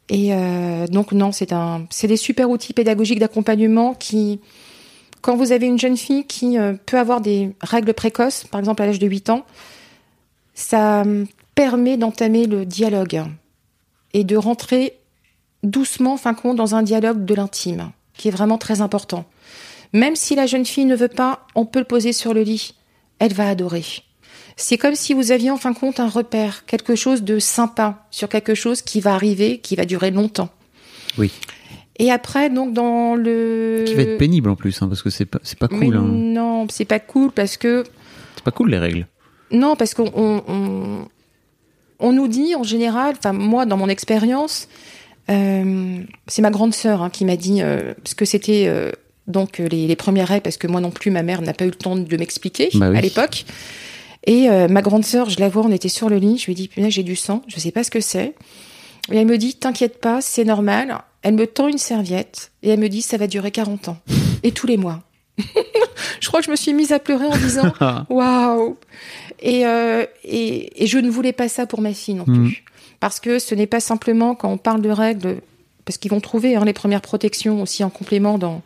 [0.09, 4.39] Et euh, donc non, c'est un, c'est des super outils pédagogiques d'accompagnement qui,
[5.21, 8.81] quand vous avez une jeune fille qui euh, peut avoir des règles précoces, par exemple
[8.81, 9.45] à l'âge de 8 ans,
[10.53, 13.23] ça euh, permet d'entamer le dialogue
[14.13, 14.93] et de rentrer
[15.63, 19.25] doucement, fin compte, dans un dialogue de l'intime, qui est vraiment très important.
[19.93, 22.73] Même si la jeune fille ne veut pas, on peut le poser sur le lit.
[23.19, 23.83] Elle va adorer.
[24.55, 28.05] C'est comme si vous aviez en fin de compte un repère, quelque chose de sympa
[28.11, 30.49] sur quelque chose qui va arriver, qui va durer longtemps.
[31.17, 31.31] Oui.
[31.99, 35.25] Et après, donc dans le Qui va être pénible en plus, hein, parce que c'est
[35.25, 35.95] pas, c'est pas cool.
[35.95, 36.03] Hein.
[36.03, 37.83] Non, c'est pas cool parce que
[38.35, 39.07] C'est pas cool les règles.
[39.51, 41.07] non, parce qu'on on, on,
[42.03, 44.67] on nous dit en général, enfin moi dans mon expérience,
[45.29, 48.91] euh, c'est ma grande sœur hein, qui m'a dit euh, parce que c'était euh,
[49.27, 51.69] donc les, les premières règles parce que moi non plus ma mère n'a pas eu
[51.69, 52.97] le temps de m'expliquer Bah oui.
[52.97, 53.45] à l'époque.
[54.25, 56.69] Et ma grande sœur, je la vois, on était sur le lit, je lui dis
[56.69, 58.35] punaise j'ai du sang, je sais pas ce que c'est.
[59.11, 60.97] Et elle me dit t'inquiète pas, c'est normal.
[61.23, 63.97] Elle me tend une serviette et elle me dit ça va durer 40 ans
[64.43, 65.01] et tous les mois.
[66.19, 67.73] je crois que je me suis mise à pleurer en disant
[68.09, 68.77] waouh.
[69.41, 72.33] Et, euh, et, et je ne voulais pas ça pour ma fille non plus.
[72.33, 72.51] Mhm.
[72.99, 75.41] Parce que ce n'est pas simplement quand on parle de règles,
[75.83, 78.61] parce qu'ils vont trouver hein, les premières protections aussi en complément dans,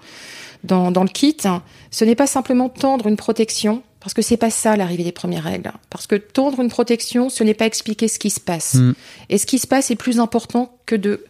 [0.63, 1.63] dans, dans le kit, hein.
[1.89, 5.43] ce n'est pas simplement tendre une protection, parce que c'est pas ça l'arrivée des premières
[5.43, 5.71] règles.
[5.89, 8.75] Parce que tendre une protection, ce n'est pas expliquer ce qui se passe.
[8.75, 8.93] Mhm.
[9.29, 11.25] Et ce qui se passe est plus important que de,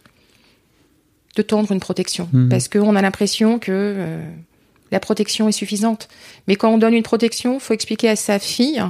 [1.36, 2.28] de tendre une protection.
[2.32, 2.50] Mhm.
[2.50, 4.30] Parce qu'on a l'impression que euh,
[4.90, 6.08] la protection est suffisante.
[6.46, 8.82] Mais quand on donne une protection, il faut expliquer à sa fille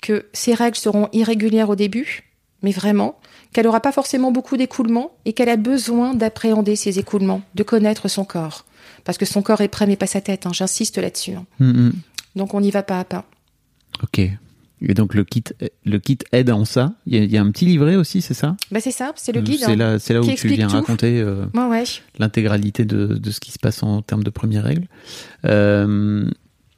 [0.00, 2.24] que ses règles seront irrégulières au début,
[2.62, 3.18] mais vraiment,
[3.52, 8.08] qu'elle n'aura pas forcément beaucoup d'écoulements et qu'elle a besoin d'appréhender ces écoulements, de connaître
[8.08, 8.64] son corps.
[9.04, 11.32] Parce que son corps est prêt, mais pas sa tête, hein, j'insiste là-dessus.
[11.32, 11.46] hein.
[11.58, 11.92] Mm, mm.
[12.36, 13.24] Donc on y va pas à pas.
[14.02, 14.20] Ok.
[14.86, 15.44] Et donc le kit,
[15.84, 16.94] le kit aide en ça.
[17.06, 18.56] Il y, a, il y a un petit livret aussi, c'est ça?
[18.70, 19.60] Bah c'est ça, c'est le guide.
[19.60, 19.76] C'est hein.
[19.76, 20.74] là, c'est là où tu viens tout.
[20.74, 21.84] raconter euh, Ouais, ouais.
[22.18, 24.88] l'intégralité de, de ce qui se passe en termes de premières règles.
[25.44, 26.28] Euh,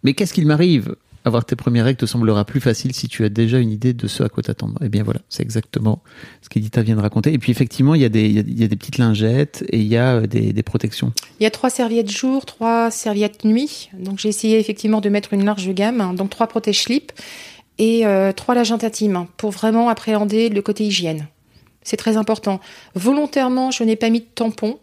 [0.02, 0.96] mais qu'est-ce qu'il m'arrive?
[1.26, 4.06] Avoir tes premières règles te semblera plus facile si tu as déjà une idée de
[4.06, 4.78] ce à quoi t'attendre.
[4.84, 6.02] Eh bien voilà, c'est exactement
[6.42, 7.32] ce qu'Edita vient de raconter.
[7.32, 8.98] Et puis effectivement, il y a des, il y a, il y a des petites
[8.98, 11.14] lingettes et il y a euh, des, des protections.
[11.40, 13.88] Il y a trois serviettes jour, trois serviettes nuit.
[13.98, 16.14] Donc j'ai essayé effectivement de mettre une large gamme.
[16.14, 17.10] Donc trois protège-slip
[17.78, 21.26] et euh, trois lages intimes pour vraiment appréhender le côté hygiène.
[21.82, 22.60] C'est très important.
[22.94, 24.78] Volontairement, je n'ai pas mis de tampons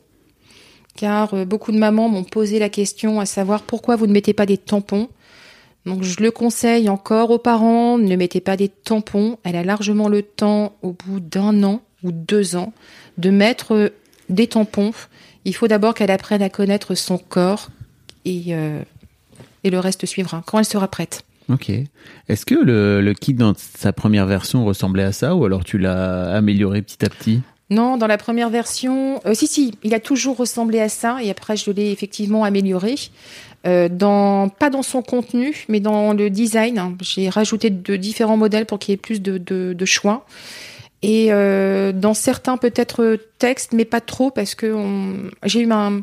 [0.96, 4.34] car euh, beaucoup de mamans m'ont posé la question à savoir pourquoi vous ne mettez
[4.34, 5.10] pas des tampons.
[5.86, 9.38] Donc je le conseille encore aux parents, ne mettez pas des tampons.
[9.44, 12.74] Elle a largement le temps, au bout d'un an ou deux ans,
[13.18, 13.90] de mettre euh,
[14.30, 14.92] des tampons.
[15.46, 17.70] Il faut d'abord qu'elle apprenne à connaître son corps
[18.26, 18.84] et, euh,
[19.64, 21.24] et le reste suivra quand elle sera prête.
[21.52, 21.70] Ok.
[22.30, 26.34] Est-ce que le, kit dans sa première version ressemblait à ça ou alors tu l'as
[26.34, 27.42] amélioré petit à petit?
[27.70, 31.30] Non, dans la première version, euh, si si, il a toujours ressemblé à ça et
[31.30, 32.96] après je l'ai effectivement amélioré.
[33.68, 36.98] Euh, dans pas dans son contenu, mais dans le design.
[37.02, 40.26] J'ai rajouté de différents modèles pour qu'il y ait plus de, choix.
[41.04, 44.76] Et euh, dans certains peut-être textes, mais pas trop parce que
[45.44, 46.02] j'ai eu un,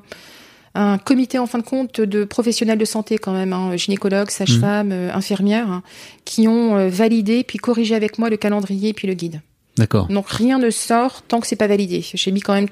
[0.74, 4.92] un comité en fin de compte de professionnels de santé quand même, hein, gynécologues, sages-femmes,
[4.92, 5.82] euh, infirmières, hein,
[6.24, 9.40] qui ont euh, validé puis corrigé avec moi le calendrier puis le guide.
[9.76, 10.08] D'accord.
[10.08, 12.04] Donc rien ne sort tant que c'est pas validé.
[12.14, 12.68] J'ai mis quand même,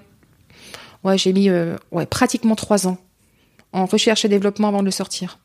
[1.05, 2.99] ouais, j'ai mis euh, ouais pratiquement trois ans
[3.73, 5.39] en recherche et développement avant de le sortir.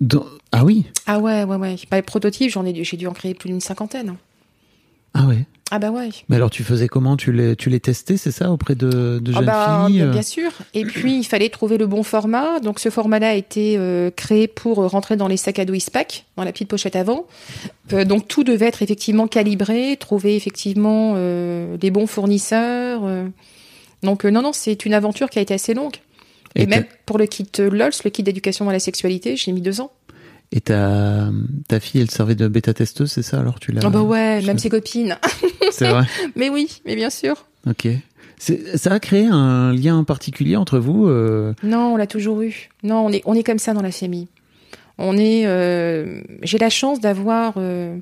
[0.00, 0.86] Dans- Ah oui?
[1.06, 1.76] Ah ouais, ouais, ouais.
[1.90, 4.16] Bah, les prototypes, j'en ai, dû- j'ai dû en créer plus d'une cinquantaine.
[5.14, 5.46] Ah ouais.
[5.72, 6.10] Ah bah ouais.
[6.28, 7.16] Mais alors tu faisais comment?
[7.16, 10.06] Tu les, tu les testais, c'est ça, auprès de, de Ah jeunes bah, filles bien,
[10.06, 10.52] euh bien sûr.
[10.74, 12.60] Et puis il fallait trouver le bon format.
[12.60, 15.74] Donc ce format-là a été euh, créé pour euh, rentrer dans les sacs à dos
[15.74, 17.26] Eastpak, dans la petite pochette avant.
[17.92, 23.02] Euh, donc tout devait être effectivement calibré, trouver effectivement euh, les bons fournisseurs.
[24.04, 25.96] Donc non, non, c'est une aventure qui a été assez longue.
[26.54, 29.60] Et, Et même pour le kit LOLS, le kit d'éducation dans la sexualité, j'ai mis
[29.60, 29.90] deux ans.
[30.52, 31.28] Et ta,
[31.68, 33.80] ta fille, elle servait de bêta-testeuse, c'est ça Alors tu l'as.
[33.84, 35.18] Ah bah ouais, même ses copines.
[35.72, 36.04] C'est vrai.
[36.36, 37.46] mais oui, mais bien sûr.
[37.68, 37.88] Ok.
[38.38, 42.68] Ça a créé un lien particulier entre vous euh, Non, on l'a toujours eu.
[42.84, 44.28] Non, on est, on est comme ça dans la famille.
[44.98, 45.46] On est.
[45.46, 47.96] euh, J'ai la chance d'avoir euh,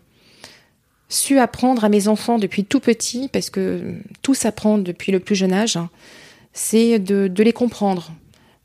[1.09, 3.80] su apprendre à mes enfants depuis tout petit, parce que
[4.22, 5.76] tout s'apprend depuis le plus jeune âge.
[5.76, 5.88] hein.
[6.52, 8.12] c'est de, de les comprendre,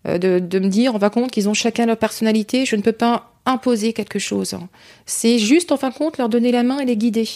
[0.06, 2.66] de, de me dire en fin de compte qu'ils ont chacun leur personnalité.
[2.66, 4.58] Je ne peux pas imposer quelque chose.
[5.06, 7.28] C'est juste en fin de compte leur donner la main et les guider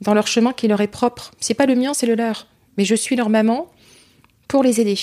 [0.00, 1.32] dans leur chemin qui leur est propre.
[1.40, 2.46] C'est pas le mien, c'est le leur.
[2.76, 3.70] Mais je suis leur maman
[4.48, 4.98] pour les aider.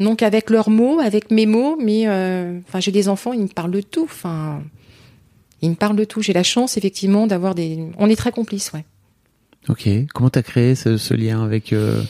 [0.00, 3.48] Donc avec leurs mots, avec mes mots, mais euh, enfin j'ai des enfants, ils me
[3.48, 4.04] parlent de tout.
[4.04, 4.62] Enfin,
[5.60, 6.22] ils me parlent de tout.
[6.22, 7.78] J'ai la chance effectivement d'avoir des.
[7.98, 8.84] On est très complices, ouais.
[9.68, 9.88] Ok.
[10.14, 12.02] Comment t'as créé ce, ce lien avec euh,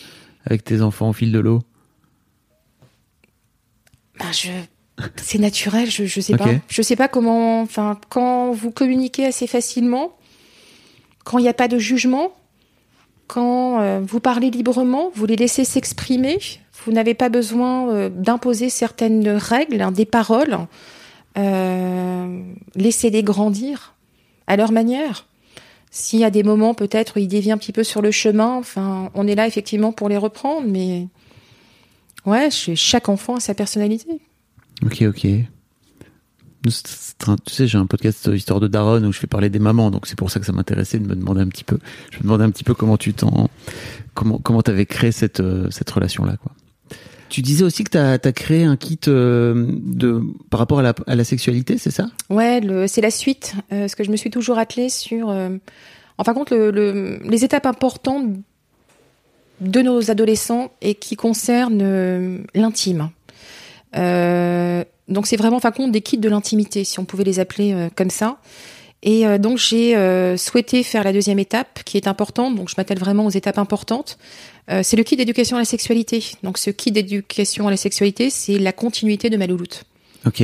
[0.45, 1.63] avec tes enfants au fil de l'eau?
[4.19, 4.51] Bah, je...
[5.17, 6.49] C'est naturel, je, je sais pas.
[6.69, 7.61] Je sais pas comment.
[7.61, 10.13] Enfin, quand vous communiquez assez facilement,
[11.25, 12.33] quand il n'y a pas de jugement,
[13.29, 16.39] quand euh, vous parlez librement, vous les laissez s'exprimer,
[16.85, 20.59] vous n'avez pas besoin euh, d'imposer certaines règles, hein, des paroles.
[21.37, 22.41] Euh,
[22.75, 23.95] Laissez-les grandir
[24.47, 25.27] à leur manière.
[25.91, 28.57] S'il y a des moments, peut-être, où ils dévient un petit peu sur le chemin,
[28.57, 31.07] enfin, on est là effectivement pour les reprendre, mais
[32.27, 34.21] ouais, chaque enfant a sa personnalité.
[34.85, 35.27] Ok, ok.
[36.65, 36.71] Tu
[37.53, 40.19] sais, j'ai un podcast Histoire de Daronne où je fais parler des mamans, donc c'est
[40.19, 41.79] pour ça que ça m'intéressait de me demander un petit peu.
[42.11, 43.49] Je me demandais un petit peu comment tu t'en,
[44.15, 46.53] comment comment t'avais créé cette euh, cette relation là, quoi.
[47.29, 50.95] Tu disais aussi que t'as as créé un kit euh, de par rapport à la,
[51.07, 52.09] à la sexualité, c'est ça?
[52.31, 53.55] Ouais, c'est la suite.
[53.73, 55.29] Euh, parce que je me suis toujours attelée sur.
[55.31, 55.57] euh,
[56.19, 58.33] en fin de compte, le, le- les étapes importantes
[59.61, 63.11] de nos adolescents et qui concernent l'intime.
[63.97, 67.41] Euh, donc, c'est vraiment, en fin compte, des kits de l'intimité, si on pouvait les
[67.41, 68.39] appeler euh, comme ça.
[69.03, 72.57] Et euh, donc, j'ai euh, souhaité faire la deuxième étape, qui est importante.
[72.57, 74.19] Donc, je m'attelle vraiment aux étapes importantes.
[74.71, 76.25] Euh, c'est le kit d'éducation à la sexualité.
[76.43, 79.85] Donc, ce kit d'éducation à la sexualité, c'est la continuité de ma louloute.
[80.27, 80.43] Ok.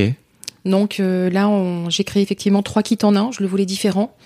[0.65, 3.31] Donc euh, là, on- j'ai créé effectivement trois kits en un.
[3.33, 4.17] Je le voulais différent.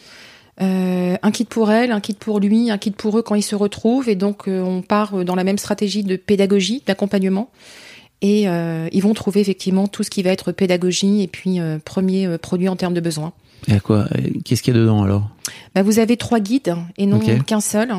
[0.60, 3.56] Un kit pour elle, un kit pour lui, un kit pour eux quand ils se
[3.56, 4.08] retrouvent.
[4.08, 7.48] Et donc, on part dans la même stratégie de pédagogie, d'accompagnement.
[8.20, 11.78] Et euh, ils vont trouver effectivement tout ce qui va être pédagogie et puis euh,
[11.84, 13.32] premier euh, produit en termes de besoins.
[13.68, 14.06] Et à quoi
[14.44, 15.30] Qu'est-ce qu'il y a dedans alors?
[15.74, 17.92] Bah, vous avez trois guides et non qu'un seul.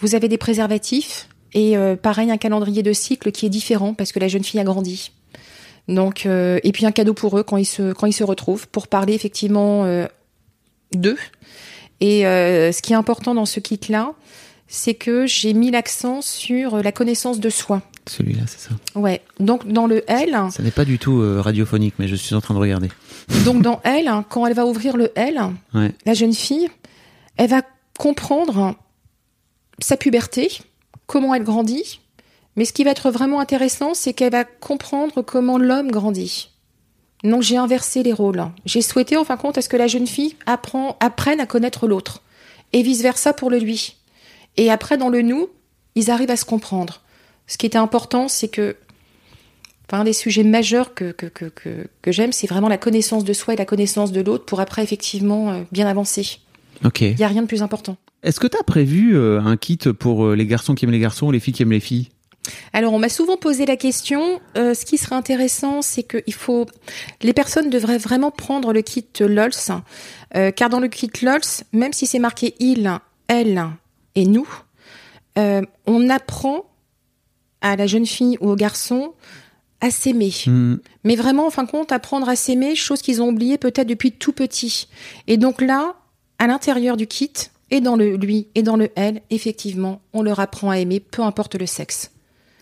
[0.00, 4.12] Vous avez des préservatifs et euh, pareil un calendrier de cycle qui est différent parce
[4.12, 5.12] que la jeune fille a grandi.
[5.88, 8.68] Donc euh, et puis un cadeau pour eux quand ils se quand ils se retrouvent
[8.68, 10.06] pour parler effectivement euh,
[10.92, 11.18] d'eux.
[12.00, 14.14] Et euh, ce qui est important dans ce kit là,
[14.66, 17.82] c'est que j'ai mis l'accent sur la connaissance de soi.
[18.08, 18.70] Celui-là, c'est ça.
[18.94, 19.22] Ouais.
[19.38, 22.40] Donc dans le L, Ça n'est pas du tout euh, radiophonique, mais je suis en
[22.40, 22.88] train de regarder.
[23.44, 25.40] donc dans L, quand elle va ouvrir le L,
[25.74, 25.92] Ouais.
[26.04, 26.68] la jeune fille,
[27.36, 27.62] elle va
[27.98, 28.74] comprendre
[29.78, 30.48] sa puberté,
[31.06, 32.00] comment elle grandit,
[32.56, 36.50] mais ce qui va être vraiment intéressant, c'est qu'elle va comprendre comment l'homme grandit.
[37.24, 38.44] Donc j'ai inversé les rôles.
[38.64, 41.46] J'ai souhaité en fin de compte à ce que la jeune fille apprend, apprenne à
[41.46, 42.22] connaître l'autre,
[42.72, 43.96] et vice-versa pour le lui.
[44.56, 45.48] Et après, dans le nous,
[45.94, 47.01] ils arrivent à se comprendre.
[47.46, 48.76] Ce qui était important, c'est que
[49.88, 53.32] Enfin, un des sujets majeurs que, que, que, que, j'aime, c'est vraiment la connaissance de
[53.34, 56.38] soi et la connaissance de l'autre pour après effectivement euh, bien avancer.
[56.84, 57.02] Ok.
[57.02, 57.98] Il n'y a rien de plus important.
[58.22, 60.98] Est-ce que tu as prévu euh, un kit pour euh, les garçons qui aiment les
[60.98, 62.08] garçons ou les filles qui aiment les filles?
[62.72, 64.40] Alors, on m'a souvent posé la question.
[64.56, 66.66] euh, ce qui serait intéressant, c'est que il faut,
[67.22, 69.72] les personnes devraient vraiment prendre le kit LOLS,
[70.34, 72.90] euh, car dans le kit LOLS, même si c'est marqué il,
[73.28, 73.64] elle
[74.14, 74.48] et nous,
[75.38, 76.64] euh, on apprend
[77.62, 79.12] à la jeune fille ou au garçon
[79.80, 80.32] à s'aimer.
[80.46, 83.88] Hmm, Mais vraiment, en fin de compte, apprendre à s'aimer, chose qu'ils ont oublié peut-être
[83.88, 84.86] depuis tout petit.
[85.26, 85.94] Et donc là,
[86.38, 87.32] à l'intérieur du kit,
[87.70, 91.22] et dans le lui, et dans le elle, effectivement, on leur apprend à aimer, peu
[91.22, 92.10] importe le sexe.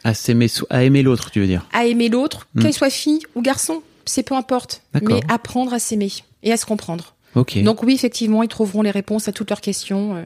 [0.05, 2.63] À s'aimer, à aimer l'autre, tu veux dire À aimer l'autre, Mm.
[2.63, 4.83] qu'elle soit fille ou garçon, c'est peu importe.
[5.03, 6.11] Mais apprendre à s'aimer
[6.43, 7.17] et à se comprendre.
[7.35, 7.63] Ok.
[7.63, 10.17] Donc oui, effectivement, ils trouveront les réponses à toutes leurs questions.
[10.17, 10.25] euh,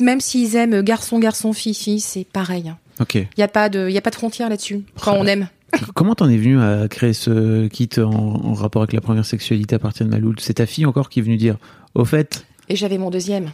[0.00, 2.72] Même s'ils aiment garçon, garçon, fille, fille, c'est pareil.
[3.00, 3.14] Ok.
[3.14, 4.82] Il n'y a pas de, il y a pas de frontière là-dessus.
[5.00, 5.48] Quand on aime.
[5.94, 9.74] Comment t'en es venu à créer ce kit en, en rapport avec la première sexualité
[9.74, 10.36] à partir de Maloul?
[10.38, 11.56] C'est ta fille encore qui est venue dire
[11.94, 13.50] Au fait, Et j'avais mon deuxième.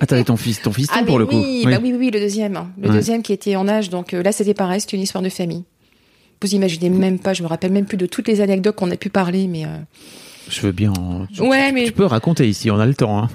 [0.00, 1.36] ah t'avais ton fils, ton fiston Ah, pour le coup.
[1.36, 2.58] oui, bah oui, oui, oui, le deuxième.
[2.80, 2.94] Le Ouais.
[2.94, 5.64] deuxième qui était en âge, donc euh, là c'était pareil, c'était une histoire de famille.
[6.40, 8.96] Vous imaginez même pas, je me rappelle même plus de toutes les anecdotes qu'on a
[8.96, 9.76] pu parler, mais euh,
[10.48, 10.92] Je veux bien.
[10.98, 13.18] en- Ouais, tu- mais- tu peux raconter ici, on a le temps.
[13.22, 13.28] Hein.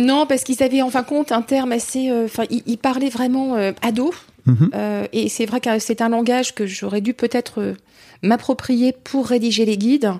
[0.00, 2.78] Non, parce qu'ils avaient en fin de compte un terme assez, euh, enfin, ils, ils
[2.78, 4.12] parlaient vraiment euh, ado,
[4.46, 4.70] Mhm.
[4.74, 7.74] Euh, et c'est vrai que c'est un langage que j'aurais dû peut-être euh,
[8.22, 10.12] m'approprier pour rédiger les guides,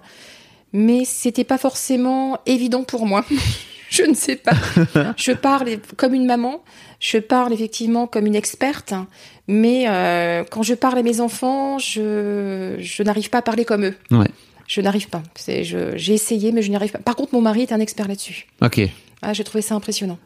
[0.74, 3.24] mais c'était pas forcément évident pour moi.
[3.90, 4.52] je ne sais pas.
[5.16, 6.62] je parle comme une maman,
[7.00, 8.92] je parle effectivement comme une experte,
[9.48, 13.86] mais euh, quand je parle à mes enfants, je, je n'arrive pas à parler comme
[13.86, 13.94] eux.
[14.10, 14.28] Ouais.
[14.68, 15.22] Je n'arrive pas.
[15.34, 16.98] C'est- je- J'ai essayé, mais je n'y arrive pas.
[17.00, 18.46] Par contre, mon mari est un expert là-dessus.
[18.62, 18.80] Ok.
[19.22, 20.18] Ah, j'ai trouvé ça impressionnant.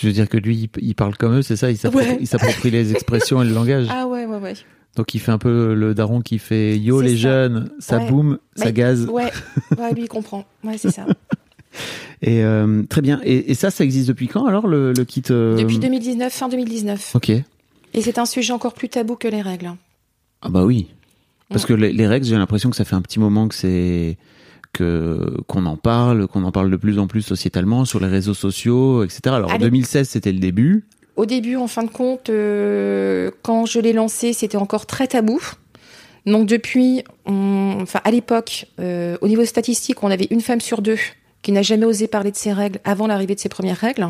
[0.00, 1.70] Je veux dire que lui, il- parle comme eux, c'est ça?
[1.70, 2.16] Il s'approprie
[2.64, 2.70] Ouais.
[2.70, 3.86] les expressions et le langage.
[3.90, 4.54] Ah ouais, ouais, ouais.
[4.96, 7.16] Donc il fait un peu le daron qui fait yo les ça.
[7.16, 8.08] jeunes, ça Ouais.
[8.10, 9.06] boum, ça gaze.
[9.06, 9.30] Ouais,
[9.78, 10.44] ouais, lui il comprend.
[10.64, 11.06] Ouais, c'est ça.
[12.22, 13.20] Et euh, très bien.
[13.22, 16.48] Et, et ça, ça existe depuis quand alors le, le kit euh, Depuis 2019, fin
[16.48, 17.12] 2019.
[17.14, 17.28] Ok.
[17.28, 17.44] Et
[18.00, 19.70] c'est un sujet encore plus tabou que les règles.
[20.40, 20.88] Ah bah oui.
[21.50, 24.16] Parce que les, les règles, j'ai l'impression que ça fait un petit moment que c'est
[24.76, 28.34] que qu'on en parle, qu'on en parle de plus en plus sociétalement sur les réseaux
[28.34, 29.20] sociaux, etc.
[29.26, 29.64] Alors en Allez.
[29.64, 30.84] 2016, c'était le début.
[31.16, 35.40] Au début, en fin de compte, euh, quand je l'ai lancé, c'était encore très tabou.
[36.26, 40.82] Donc depuis, on- enfin à l'époque, euh, au niveau statistique, on avait une femme sur
[40.82, 40.98] deux
[41.42, 44.06] qui n'a jamais osé parler de ses règles avant l'arrivée de ses premières règles.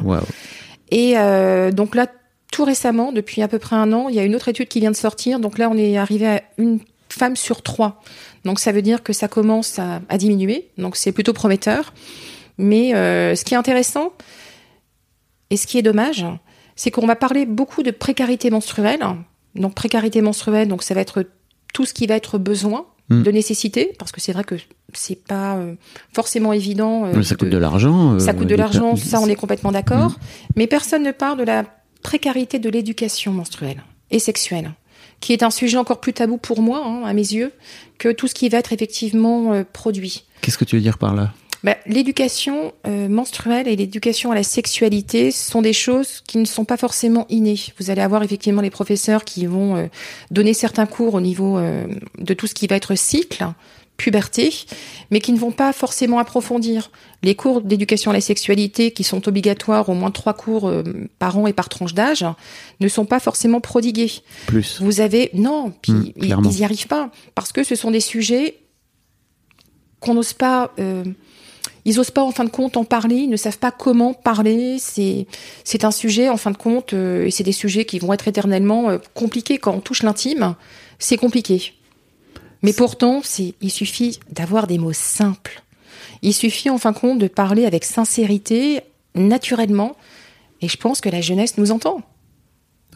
[0.90, 2.06] Et euh, donc là,
[2.50, 4.80] tout récemment, depuis à peu près un an, il y a une autre étude qui
[4.80, 5.38] vient de sortir.
[5.40, 8.02] Donc là, on est arrivé à une femme sur trois.
[8.46, 10.70] Donc ça veut dire que ça commence à, à diminuer.
[10.78, 11.92] Donc c'est plutôt prometteur.
[12.56, 14.12] Mais euh, ce qui est intéressant
[15.50, 16.24] et ce qui est dommage,
[16.74, 19.00] c'est qu'on va parler beaucoup de précarité menstruelle.
[19.54, 21.24] Donc précarité menstruelle, donc ça va être
[21.74, 23.22] tout ce qui va être besoin Mm.
[23.22, 24.56] de nécessité, parce que c'est vrai que
[24.92, 25.76] c'est pas euh,
[26.12, 27.04] forcément évident.
[27.04, 28.18] euh, ça coûte de- de l'argent.
[28.18, 30.16] ça coûte de l'argent, ça on est complètement d'accord.
[30.56, 31.62] Mais personne ne parle de la
[32.02, 33.80] précarité de l'éducation menstruelle
[34.10, 34.72] et sexuelle,
[35.20, 37.52] qui est un sujet encore plus tabou pour moi, hein, à mes yeux,
[37.98, 40.24] que tout ce qui va être effectivement euh, produit.
[40.40, 41.32] Qu'est-ce que tu veux dire par là?
[41.64, 46.64] Bah, l'éducation euh, menstruelle et l'éducation à la sexualité sont des choses qui ne sont
[46.64, 47.58] pas forcément innées.
[47.78, 49.86] Vous allez avoir effectivement les professeurs qui vont euh,
[50.30, 51.58] donner certains cours au niveau
[52.18, 53.46] de tout ce qui va être cycle,
[53.96, 54.52] puberté,
[55.10, 56.90] mais qui ne vont pas forcément approfondir.
[57.22, 60.82] Les cours d'éducation à la sexualité, qui sont obligatoires, au moins trois cours euh,
[61.18, 62.24] par an et par tranche d'âge,
[62.80, 64.12] ne sont pas forcément prodigués.
[64.46, 64.80] Plus.
[64.80, 66.50] Vous avez non, puis Mm, ils, clairement.
[66.50, 68.58] ils y arrivent pas parce que ce sont des sujets
[70.00, 70.72] qu'on n'ose pas.
[70.78, 71.04] euh,
[71.84, 74.76] ils osent pas en fin de compte en parler, ils ne savent pas comment parler.
[74.80, 75.26] C'est
[75.64, 78.26] c'est un sujet en fin de compte euh, et c'est des sujets qui vont être
[78.28, 80.56] éternellement compliqués quand on touche l'intime.
[80.98, 81.72] C'est compliqué.
[82.66, 83.22] Mais pourtant,
[83.60, 85.62] il suffit d'avoir des mots simples.
[86.22, 88.80] Il suffit en fin de compte de parler avec sincérité,
[89.14, 89.94] naturellement.
[90.60, 92.02] Et je pense que la jeunesse nous entend.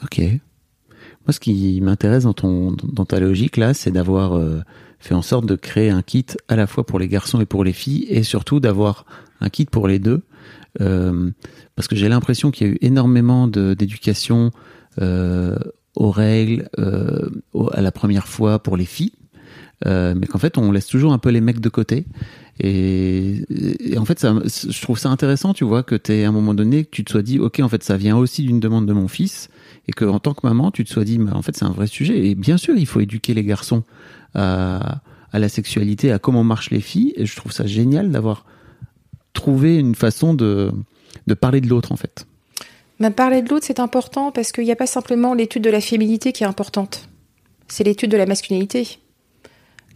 [0.02, 0.18] Ok.
[0.18, 4.59] Moi, ce qui m'intéresse dans ta logique là, c'est d'avoir euh,
[4.98, 7.62] fait en sorte de créer un kit à la fois pour les garçons et pour
[7.62, 9.06] les filles, et surtout d'avoir
[9.40, 10.22] un kit pour les deux,
[10.80, 11.30] Euh,
[11.76, 14.50] parce que j'ai l'impression qu'il y a eu énormément d'éducation
[15.00, 15.59] euh,
[15.94, 19.12] aux règles à la première fois pour les filles,
[19.87, 22.05] euh, mais qu'en fait on laisse toujours un peu les mecs de côté.
[22.62, 23.43] Et,
[23.97, 26.90] en fait, je trouve ça intéressant, tu vois, que tu à un moment donné, que
[26.90, 29.49] tu te sois dit, ok, en fait, ça vient aussi d'une demande de mon fils,
[29.88, 31.87] et que en tant que maman, tu te sois dit, en fait, c'est un vrai
[31.87, 32.27] sujet.
[32.27, 33.83] Et bien sûr, il faut éduquer les garçons
[34.35, 35.01] à,
[35.33, 37.14] la sexualité, à comment marchent les filles.
[37.16, 38.45] Et je trouve ça génial d'avoir
[39.33, 40.71] trouvé une façon de,
[41.40, 42.27] parler de l'autre, en fait.
[43.16, 46.33] Parler de l'autre, c'est important parce qu'il n'y a pas simplement l'étude de la féminité
[46.33, 47.09] qui est importante.
[47.69, 48.99] C'est l'étude de la masculinité.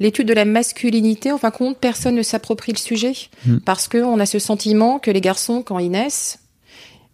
[0.01, 3.13] L'étude de la masculinité, en fin de compte, personne ne s'approprie le sujet
[3.47, 3.59] Mm.
[3.59, 6.39] parce qu'on a ce sentiment que les garçons, quand ils naissent,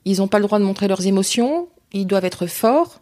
[0.05, 3.01] ils n'ont pas le droit de montrer leurs émotions, ils doivent être forts.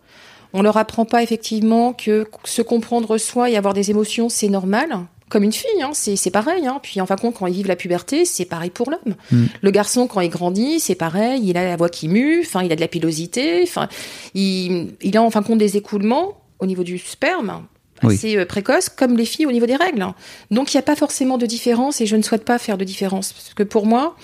[0.52, 4.88] On leur apprend pas effectivement que se comprendre soi et avoir des émotions, c'est normal.
[5.28, 6.66] Comme une fille, hein, c'est c'est pareil.
[6.66, 6.80] Hein.
[6.82, 9.14] Puis en fin de compte, quand ils vivent la puberté, c'est pareil pour l'homme.
[9.30, 9.44] Mm.
[9.60, 11.42] Le garçon, quand il grandit, c'est pareil.
[11.44, 13.88] Il a la voix qui mue, enfin, il a de la pilosité, enfin,
[14.34, 17.66] il, il a en fin de compte des écoulements au niveau du sperme.
[18.02, 20.06] Assez euh, précoces, comme les filles au niveau des règles.
[20.50, 22.84] Donc il n'y a pas forcément de différence et je ne souhaite pas faire de
[22.84, 23.32] différence.
[23.32, 24.16] Parce que pour moi,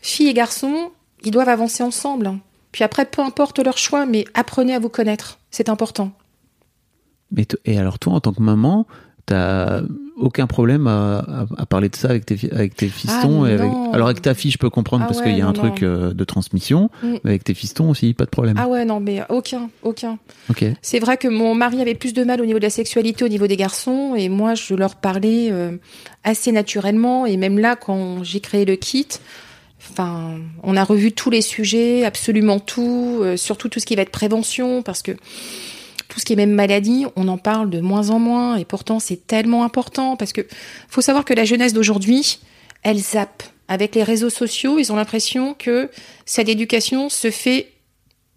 [0.00, 0.90] filles et garçons,
[1.24, 2.32] ils doivent avancer ensemble.
[2.72, 5.38] Puis après, peu importe leur choix, mais apprenez à vous connaître.
[5.50, 6.12] C'est important.
[7.30, 8.86] Mais et alors, toi, en tant que maman,
[9.24, 9.80] t'as
[10.16, 13.52] aucun problème à, à- à parler de ça avec tes, avec tes fistons Ah, et
[13.52, 13.92] avec- non.
[13.92, 15.82] Alors, avec ta fille, je peux comprendre Ah parce ouais, qu'il y a un truc
[15.82, 17.14] euh, de transmission, Mm.
[17.24, 18.56] mais avec tes fistons aussi, pas de problème.
[18.58, 20.18] Ah ouais, non, mais aucun, aucun.
[20.50, 20.64] Ok.
[20.80, 23.28] C'est vrai que mon mari avait plus de mal au niveau de la sexualité, au
[23.28, 25.72] niveau des garçons, et moi, je leur parlais euh,
[26.24, 27.26] assez naturellement.
[27.26, 29.06] Et même là, quand j'ai créé le kit,
[29.90, 34.02] enfin, on a revu tous les sujets, absolument tout, euh, surtout tout ce qui va
[34.02, 35.12] être prévention, parce que
[36.16, 39.00] tout ce qui est même maladie, on en parle de moins en moins, et pourtant
[39.00, 40.46] c'est tellement important, parce que
[40.88, 42.38] faut savoir que la jeunesse d'aujourd'hui,
[42.82, 43.42] elle zappe.
[43.68, 45.90] Avec les réseaux sociaux, ils ont l'impression que
[46.24, 47.70] cette éducation se fait.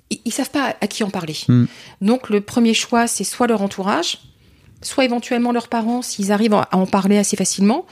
[0.09, 1.37] Ils, ils savent pas à qui en parler.
[1.47, 1.65] Mm.
[2.01, 4.17] Donc le premier choix, c'est soit leur entourage,
[4.81, 7.85] soit éventuellement leurs parents s'ils arrivent à en parler assez facilement,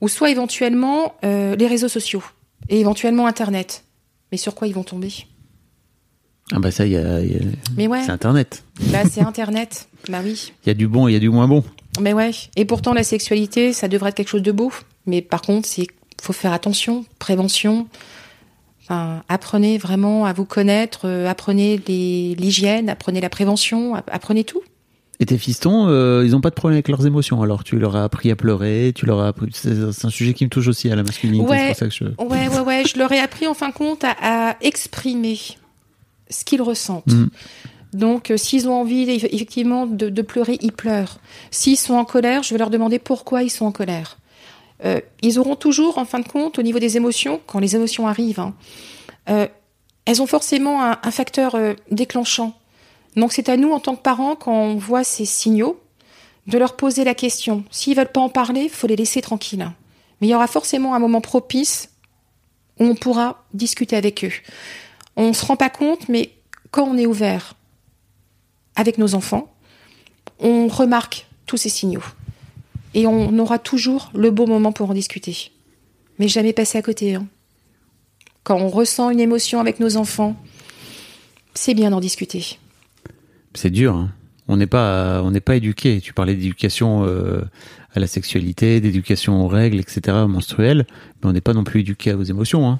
[0.00, 2.24] ou soit éventuellement euh, les réseaux sociaux
[2.70, 3.84] et éventuellement Internet.
[4.32, 5.12] Mais sur quoi ils vont tomber?
[6.52, 7.40] Ah bah ça, il y a, il y a-
[7.76, 8.62] Mais ouais, c'est Internet.
[8.90, 9.88] là c'est Internet.
[10.08, 10.52] Bah oui.
[10.64, 11.62] Il y a du bon et il y a du moins bon.
[12.00, 12.30] Mais ouais.
[12.56, 14.72] Et pourtant la sexualité, ça devrait être quelque chose de beau.
[15.06, 15.86] Mais par contre, c'est
[16.22, 17.88] faut faire attention, prévention.
[18.84, 24.62] Enfin, apprenez vraiment à vous connaître, euh, apprenez l'hygiène, apprenez la prévention, app- apprenez tout.
[25.20, 27.42] Et tes fistons, euh, ils ont pas de problème avec leurs émotions.
[27.42, 29.48] Alors tu leur as appris à pleurer, tu leur as appris.
[29.52, 31.44] C'est c'est un sujet qui me touche aussi à la masculinité.
[31.44, 31.58] Ouais.
[31.58, 32.04] C'est pour ça que je.
[32.24, 32.82] Ouais, ouais, ouais.
[32.86, 34.14] Je leur ai appris en fin de compte à,
[34.50, 35.38] à exprimer
[36.30, 37.06] ce qu'ils ressentent.
[37.06, 37.28] Mm.
[37.94, 41.20] Donc, euh, s'ils ont envie eff- effectivement de, de pleurer, ils pleurent.
[41.50, 44.18] S'ils sont en colère, je vais leur demander pourquoi ils sont en colère.
[44.84, 48.06] Euh, ils auront toujours, en fin de compte, au niveau des émotions, quand les émotions
[48.06, 48.54] arrivent, hein,
[49.28, 49.48] euh,
[50.04, 51.56] elles ont forcément un, un facteur
[51.90, 52.54] déclenchant.
[53.16, 55.80] Donc, c'est à nous, en tant que parents, quand on voit ces signaux,
[56.46, 57.64] de leur poser la question.
[57.70, 59.70] S'ils veulent pas en parler, il faut les laisser tranquilles.
[60.20, 61.90] Mais il y aura forcément un moment propice
[62.80, 64.32] où on pourra discuter avec eux.
[65.20, 66.30] On se rend pas compte, mais
[66.70, 67.54] quand on est ouvert
[68.76, 69.52] avec nos enfants,
[70.38, 72.04] on remarque tous ces signaux.
[72.94, 75.50] Et on aura toujours le beau moment pour en discuter.
[76.18, 77.16] Mais jamais passer à côté.
[77.16, 77.26] hein.
[78.44, 80.36] Quand on ressent une émotion avec nos enfants,
[81.52, 82.58] c'est bien d'en discuter.
[83.54, 83.96] C'est dur.
[83.96, 84.12] hein.
[84.46, 86.00] On n'est pas, on n'est pas éduqué.
[86.00, 87.42] Tu parlais d'éducation euh,
[87.94, 90.86] à la sexualité, d'éducation aux règles, etc., menstruelles,
[91.20, 92.66] mais on n'est pas non plus éduqué aux émotions.
[92.68, 92.78] Hein.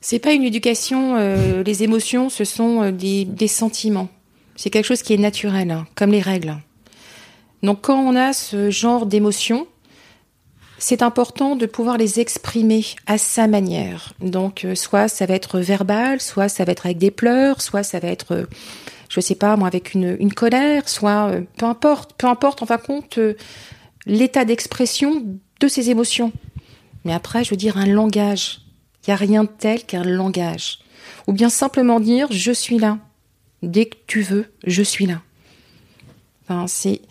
[0.00, 1.16] C'est pas une éducation.
[1.16, 4.08] euh, les émotions, ce sont euh, des, des sentiments.
[4.56, 6.56] C'est quelque chose qui est naturel, hein, comme les règles.
[7.62, 9.66] Donc, quand on a ce genre d'émotions,
[10.78, 14.14] c'est important de pouvoir les exprimer à sa manière.
[14.20, 17.82] Donc, euh, soit ça va être verbal, soit ça va être avec des pleurs, soit
[17.82, 18.46] ça va être, euh,
[19.10, 22.66] je sais pas moi, avec une, une colère, soit euh, peu importe, peu importe en
[22.66, 23.34] fin de compte euh,
[24.06, 25.22] l'état d'expression
[25.60, 26.32] de ces émotions.
[27.04, 28.60] Mais après, je veux dire un langage.
[29.06, 30.80] Il n'y a rien de tel qu'un langage.
[31.26, 32.98] Ou bien simplement dire je suis là.
[33.62, 35.20] Dès que tu veux, je suis là.
[36.44, 37.02] Enfin, c'est,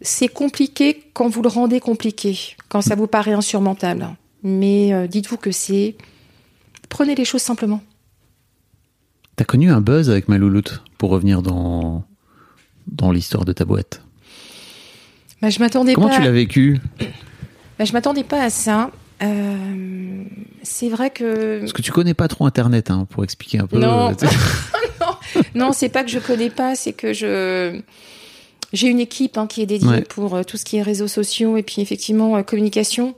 [0.00, 4.08] c'est compliqué quand vous le rendez compliqué, quand ça vous paraît insurmontable.
[4.42, 5.96] Mais euh, dites-vous que c'est.
[6.88, 7.82] Prenez les choses simplement.
[9.36, 12.04] T'as connu un buzz avec ma louloute pour revenir dans
[12.86, 14.02] dans l'histoire de ta boîte?
[15.40, 16.16] Bah, je m'attendais Comment pas.
[16.16, 16.80] tu l'as vécu?
[17.78, 18.90] Bah, je m'attendais pas à ça.
[19.22, 20.24] Euh,
[20.62, 21.60] c'est vrai que.
[21.60, 23.78] Parce que tu connais pas trop Internet hein, pour expliquer un peu.
[23.78, 24.10] Non.
[24.10, 24.14] euh,
[25.54, 27.80] Non, c'est pas que je connais pas, c'est que je
[28.72, 30.00] j'ai une équipe hein, qui est dédiée Ouais.
[30.02, 33.14] pour euh, tout ce qui est réseaux sociaux et puis effectivement communication.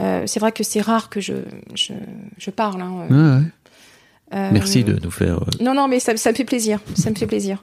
[0.00, 1.34] Euh, c'est vrai que c'est rare que je
[1.74, 1.92] je,
[2.38, 2.80] je parle.
[2.82, 4.50] hein, euh, ouais.
[4.52, 5.40] Merci de nous faire.
[5.60, 6.78] Non, non, mais ça, ça me fait plaisir.
[6.94, 7.62] Ça me fait plaisir.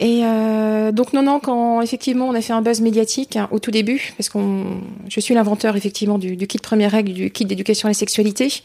[0.00, 3.58] Et euh, donc non, non, quand effectivement on a fait un buzz médiatique hein, au
[3.58, 7.44] tout début, parce qu'on, je suis l'inventeur effectivement du, du kit première règle, du kit
[7.44, 8.62] d'éducation à la sexualité,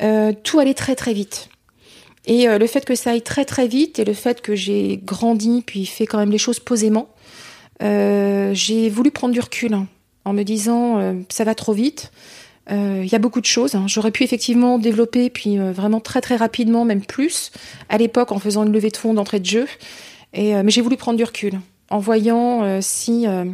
[0.00, 1.50] euh, tout allait très très vite.
[2.24, 4.98] Et euh, le fait que ça aille très très vite et le fait que j'ai
[5.04, 7.08] grandi puis fait quand même les choses posément,
[7.82, 9.86] euh, j'ai voulu prendre du recul hein,
[10.24, 12.10] en me disant euh, ça va trop vite.
[12.70, 13.74] Euh, Il y a beaucoup de choses.
[13.74, 13.84] hein.
[13.86, 17.52] J'aurais pu effectivement développer, puis vraiment très très rapidement, même plus,
[17.90, 19.66] à l'époque en faisant une levée de fonds d'entrée de jeu.
[20.36, 21.58] Et, euh, mais j'ai voulu prendre du recul
[21.90, 23.46] en voyant euh, si, euh,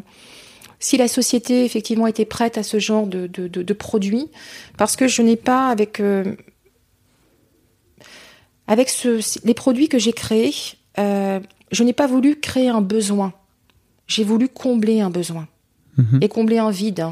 [0.80, 4.28] si la société effectivement était prête à ce genre de, de, de, de produits.
[4.76, 6.34] Parce que je n'ai pas, avec, euh,
[8.66, 10.52] avec ce, les produits que j'ai créés,
[10.98, 13.32] euh, je n'ai pas voulu créer un besoin.
[14.08, 15.48] J'ai voulu combler un besoin
[15.96, 16.18] mhm.
[16.20, 17.06] et combler un vide.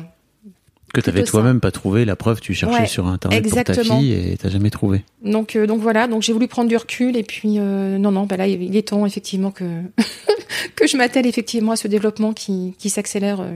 [0.92, 1.30] Que plutôt ça.
[1.30, 3.98] toi-même pas trouvé la preuve, tu cherchais Ouais, sur Internet pour ta exactement.
[3.98, 5.04] fille et t'as jamais trouvé.
[5.24, 8.26] Donc, euh, donc voilà, donc j'ai voulu prendre du recul et puis euh, non, non,
[8.26, 9.64] bah là il est temps effectivement que
[10.76, 13.54] que je m'attelle effectivement à ce développement qui, qui s'accélère euh,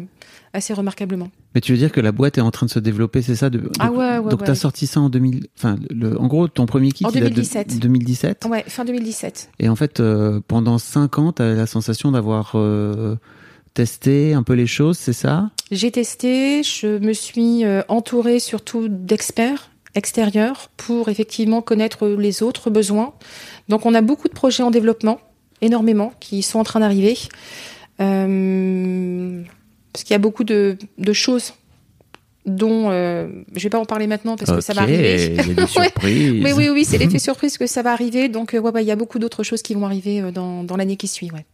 [0.53, 1.29] assez remarquablement.
[1.55, 3.51] Mais tu veux dire que la boîte est en train de se développer, c'est ça
[3.51, 4.47] de, Ah ouais, ouais, Donc ouais.
[4.47, 5.47] t'as sorti ça en 2000.
[5.57, 7.79] Enfin, le, en gros, ton premier kit En il date de 2017.
[7.81, 8.47] 2017.
[8.49, 9.51] Ouais, fin 2017.
[9.61, 10.01] Et en fait,
[10.47, 12.57] pendant 5 ans, t'as la sensation d'avoir
[13.75, 15.51] testé un peu les choses, c'est ça?
[15.71, 22.71] J'ai testé, je me suis euh, entourée surtout d'experts extérieurs pour effectivement connaître les autres
[22.71, 23.15] besoins.
[23.69, 25.21] Donc on a beaucoup de projets en développement,
[25.61, 27.17] énormément, qui sont en train d'arriver.
[28.01, 29.43] Euh,
[29.93, 30.77] parce qu'il y a beaucoup de
[31.13, 31.53] choses
[32.47, 33.27] dont euh,
[33.57, 35.27] je vais pas en parler maintenant parce que ça va arriver.
[35.31, 35.67] Il y a des Ouais.
[35.67, 36.43] surprises.
[36.45, 38.29] Oui, oui, oui, c'est l'effet surprise que ça va arriver.
[38.29, 40.63] Donc, euh, ouais, ouais, il y a beaucoup d'autres choses qui vont arriver euh, dans,
[40.63, 41.31] dans l'année qui suit.
[41.33, 41.47] Ouais.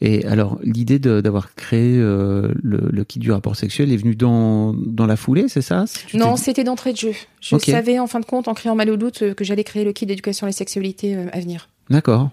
[0.00, 4.72] Et alors, l'idée d'avoir créé euh, le, le kit du rapport sexuel est venue dans,
[4.74, 5.84] dans la foulée, c'est ça?
[5.86, 7.12] Si Non, c'était d'entrée de jeu.
[7.40, 9.92] Je savais, en fin de compte, en créant Mal au doute, que j'allais créer le
[9.92, 11.68] kit d'éducation à la sexualité à venir.
[11.92, 12.30] D'accord.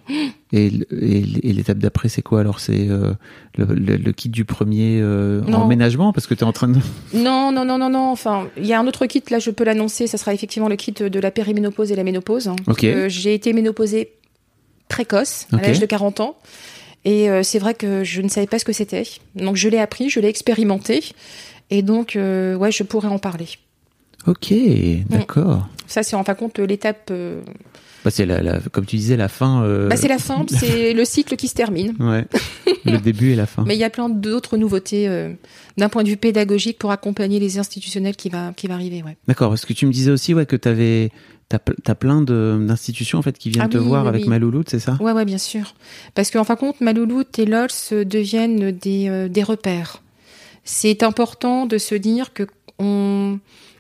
[0.52, 0.72] Et,
[1.44, 2.60] l'étape d'après, c'est quoi alors?
[2.60, 3.14] C'est euh,
[3.58, 6.12] le, le- le kit du premier euh, emménagement?
[6.14, 6.80] Parce que tu es en train de.
[7.14, 8.10] Non, non, non, non, non.
[8.12, 10.08] Enfin, il y a un autre kit, là, je peux l'annoncer.
[10.08, 12.48] Ça sera effectivement le kit de la périménopause et la ménopause.
[12.48, 12.56] hein.
[13.10, 14.14] J'ai été ménopausée
[14.88, 16.38] précoce, à l'âge de 40 ans.
[17.06, 19.04] Et euh, c'est vrai que je ne savais pas ce que c'était.
[19.36, 21.04] Donc, je l'ai appris, je l'ai expérimenté.
[21.70, 23.48] Et donc, ouais, je pourrais en parler.
[24.28, 24.54] Ok,
[25.10, 25.68] d'accord.
[25.90, 27.10] Ça, c'est en fin de compte l'étape.
[27.12, 27.42] euh,
[28.06, 29.64] Bah, c'est la, la- comme tu disais, la fin.
[29.64, 31.96] euh, bah, c'est la fin, c'est le cycle qui se termine.
[32.00, 32.26] Ouais.
[32.86, 33.64] le début et la fin.
[33.68, 35.34] Mais il y a plein d'autres nouveautés euh,
[35.78, 39.04] d'un point de vue pédagogique pour accompagner les institutionnels qui va, qui va arriver.
[39.04, 39.18] Ouais.
[39.28, 41.10] D'accord, parce que tu me disais aussi ouais, que tu avais.
[41.50, 44.30] T'as, t'as plein d'institutions en fait qui viennent Ah te oui, voir oui, avec oui.
[44.30, 44.98] Malouloute, c'est ça?
[45.02, 45.74] Ouais, ouais, bien sûr.
[46.14, 50.04] Parce qu'en fin de compte, Malouloute et LOLS deviennent des, euh, des repères.
[50.64, 52.44] C'est important de se dire que
[52.78, 53.40] on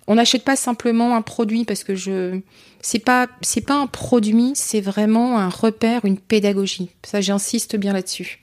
[0.09, 2.41] on n'achète pas simplement un produit parce que je
[2.81, 3.27] c'est pas
[3.69, 6.89] un produit, c'est vraiment un repère, une pédagogie.
[7.03, 8.39] Ça, j'insiste bien là-dessus.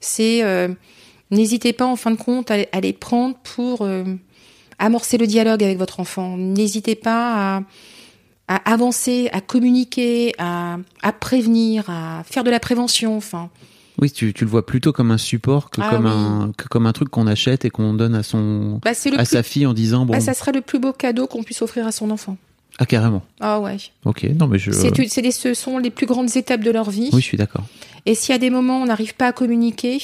[0.00, 0.68] C'est euh,
[1.30, 4.04] n'hésitez pas en fin de compte à, les prendre pour euh,
[4.78, 6.36] amorcer le dialogue avec votre enfant.
[6.36, 7.62] N'hésitez pas à
[8.48, 13.16] à avancer, à communiquer, à, à prévenir, à faire de la prévention.
[13.16, 13.50] Enfin,
[14.00, 16.10] Oui, tu, tu le vois plutôt comme un support que, Ah comme, oui.
[16.12, 19.24] un, que comme un truc qu'on achète et qu'on donne à, son, bah, à plus-
[19.26, 20.12] sa fille en disant bon.
[20.14, 22.36] bah, ça serait le plus beau cadeau qu'on puisse offrir à son enfant.
[22.78, 23.22] Ah, carrément.
[23.40, 23.76] Ah ouais.
[24.06, 24.70] Ok, non, mais je.
[24.72, 27.10] C'est, ce sont les plus grandes étapes de leur vie.
[27.12, 27.64] Oui, je suis d'accord.
[28.06, 29.98] Et si à des moments on n'arrive pas à communiquer,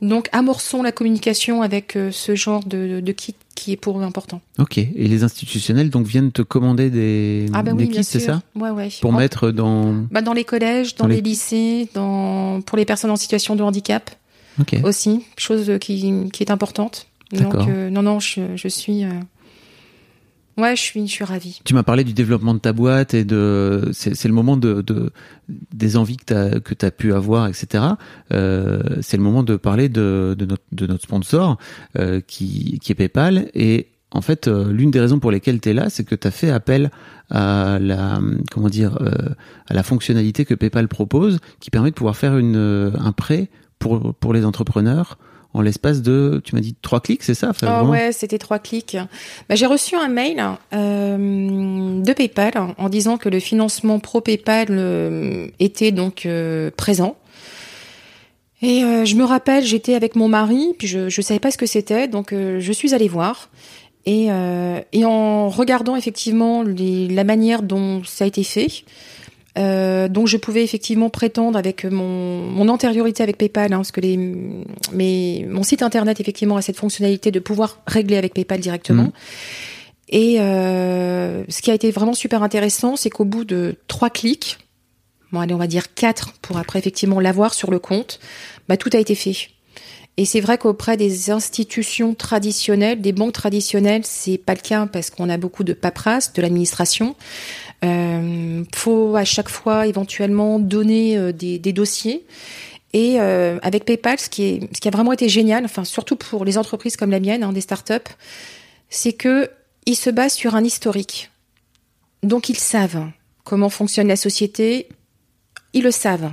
[0.00, 4.02] donc amorçons la communication avec euh, ce genre de, de kit qui est pour eux
[4.02, 4.40] important.
[4.58, 8.42] Ok, et les institutionnels donc viennent te commander des, Ah bah oui, kits, c'est ça
[8.56, 8.88] Ouais, ouais.
[9.00, 9.92] Pour En- mettre dans.
[10.10, 11.22] bah, dans les collèges, dans, Dans les- les...
[11.22, 14.10] lycées, dans pour les personnes en situation de handicap
[14.60, 14.76] Ok.
[14.84, 17.06] aussi, chose qui, qui est importante.
[17.32, 17.64] D'accord.
[17.66, 19.08] Donc euh, non non, je, je suis euh,
[20.56, 21.60] ouais, je suis je suis ravie.
[21.64, 25.12] Tu m'as parlé du développement de ta boîte et de c'est le moment de, de
[25.48, 27.84] des envies que t'as que pu avoir etc.
[28.32, 31.58] Euh, c'est le moment de parler de de notre de notre sponsor
[31.98, 35.70] euh, qui qui est PayPal et en fait euh, l'une des raisons pour lesquelles tu
[35.70, 36.90] es là c'est que tu as fait appel
[37.30, 39.34] à la comment dire euh,
[39.66, 44.14] à la fonctionnalité que PayPal propose qui permet de pouvoir faire une un prêt pour
[44.14, 45.18] pour les entrepreneurs
[45.54, 48.38] en l'espace de tu m'as dit trois clics c'est ça Enfin, Ah vraiment ouais, c'était
[48.38, 48.96] trois clics.
[49.48, 50.42] Bah, j'ai reçu un mail
[50.72, 57.16] euh, de PayPal en disant que le financement pro PayPal euh, était donc euh, présent.
[58.62, 61.58] Et euh, je me rappelle, j'étais avec mon mari, puis je je savais pas ce
[61.58, 63.50] que c'était, donc euh, je suis allée voir.
[64.06, 68.84] Et, euh, et en regardant effectivement les, la manière dont ça a été fait,
[69.56, 74.00] euh, donc je pouvais effectivement prétendre avec mon, mon antériorité avec PayPal, hein, parce que
[74.00, 74.16] les,
[74.92, 79.04] mes, mon site internet effectivement a cette fonctionnalité de pouvoir régler avec PayPal directement.
[79.04, 79.12] Mhm.
[80.10, 84.58] Et euh, ce qui a été vraiment super intéressant, c'est qu'au bout de trois clics,
[85.32, 88.20] bon allez on va dire quatre pour après effectivement l'avoir sur le compte,
[88.68, 89.48] bah tout a été fait.
[90.16, 95.10] Et c'est vrai qu'auprès des institutions traditionnelles, des banques traditionnelles, c'est pas le cas parce
[95.10, 97.16] qu'on a beaucoup de paperasse, de l'administration.
[97.84, 102.24] Euh, faut à chaque fois éventuellement donner euh, des, des dossiers.
[102.92, 106.14] Et euh, avec PayPal, ce qui, est, ce qui a vraiment été génial, enfin surtout
[106.14, 108.12] pour les entreprises comme la mienne, hein, des startups,
[108.88, 109.50] c'est que
[109.84, 111.30] ils se basent sur un historique.
[112.22, 113.10] Donc ils savent
[113.42, 114.88] comment fonctionne la société,
[115.72, 116.32] ils le savent.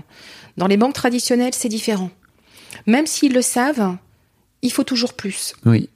[0.57, 2.11] Dans les banques traditionnelles, c'est différent.
[2.85, 3.97] Même s'ils le savent,
[4.61, 5.55] il faut toujours plus.
[5.65, 5.89] oui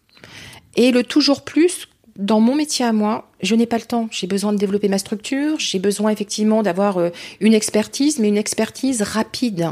[0.76, 4.08] Et le toujours plus, dans mon métier à moi, je n'ai pas le temps.
[4.12, 7.10] J'ai besoin de développer ma structure, j'ai besoin effectivement d'avoir euh,
[7.42, 9.70] une expertise, mais une expertise rapide.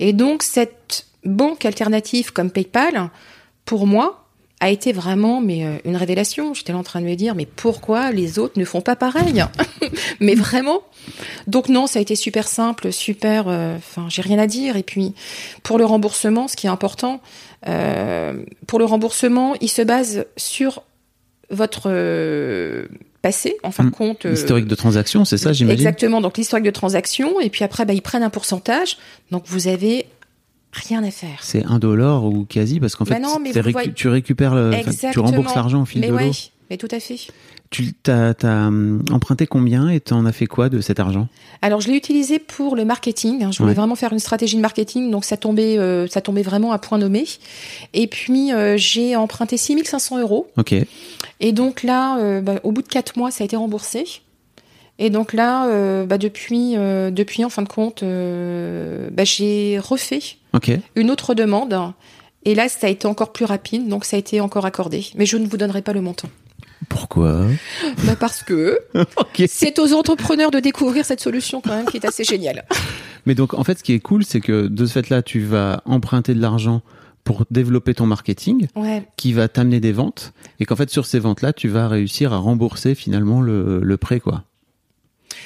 [0.00, 3.10] Et donc cette banque alternative comme PayPal,
[3.64, 4.24] pour moi,
[4.60, 6.54] a été vraiment mais euh, une révélation.
[6.54, 9.44] J'étais là en train de me dire mais pourquoi les autres ne font pas pareil?
[10.20, 10.82] Mais vraiment.
[11.46, 13.46] Donc non, ça a été super simple, super.
[13.48, 14.76] euh, Enfin, j'ai rien à dire.
[14.76, 15.12] Et puis
[15.62, 17.20] pour le remboursement, ce qui est important,
[17.68, 20.82] euh, pour le remboursement, il se base sur
[21.50, 22.86] votre euh,
[23.22, 23.92] passé, en fin de Mm.
[23.92, 24.26] compte.
[24.26, 27.84] euh, historique de transaction c'est ça j'imagine Exactement, donc l'historique de transaction, et puis après,
[27.84, 28.98] bah, ils prennent un pourcentage,
[29.30, 30.06] donc vous avez
[30.72, 31.38] rien à faire.
[31.42, 34.54] C'est un dollar ou quasi parce qu'en Bah fait non, mais récu- voyez- tu récupères
[34.54, 34.72] le,
[35.12, 36.30] tu rembourses l'argent au fil Mais de ouais,
[36.70, 37.18] mais tout à fait.
[37.74, 41.26] Tu t'as, t'as, hum, emprunté combien et t'en as fait quoi de cet argent?
[41.60, 43.42] Alors je l'ai utilisé pour le marketing.
[43.42, 43.50] hein.
[43.50, 43.74] Je voulais Ouais.
[43.74, 46.98] vraiment faire une stratégie de marketing, donc ça tombait, euh, ça tombait vraiment à point
[46.98, 47.24] nommé.
[47.92, 50.46] Et puis euh, j'ai emprunté 6500 euros.
[50.56, 50.72] Ok.
[51.40, 54.04] Et donc là, euh, bah, au bout de quatre mois, ça a été remboursé.
[55.00, 60.20] Et donc là, bah, depuis, depuis en fin de compte, bah, j'ai refait
[60.94, 61.76] une autre demande.
[62.44, 65.06] Et là, ça a été encore plus rapide, donc ça a été encore accordé.
[65.16, 66.28] Mais je ne vous donnerai pas le montant.
[66.88, 67.46] Pourquoi
[68.04, 68.78] Bah parce que
[69.48, 72.64] c'est aux entrepreneurs de découvrir cette solution quand même qui est assez géniale.
[73.26, 75.82] Mais donc en fait, ce qui est cool, c'est que de ce fait-là, tu vas
[75.86, 76.82] emprunter de l'argent
[77.24, 79.02] pour développer ton marketing, Ouais.
[79.16, 82.36] qui va t'amener des ventes, et qu'en fait sur ces ventes-là, tu vas réussir à
[82.36, 84.44] rembourser finalement le, le prêt, quoi.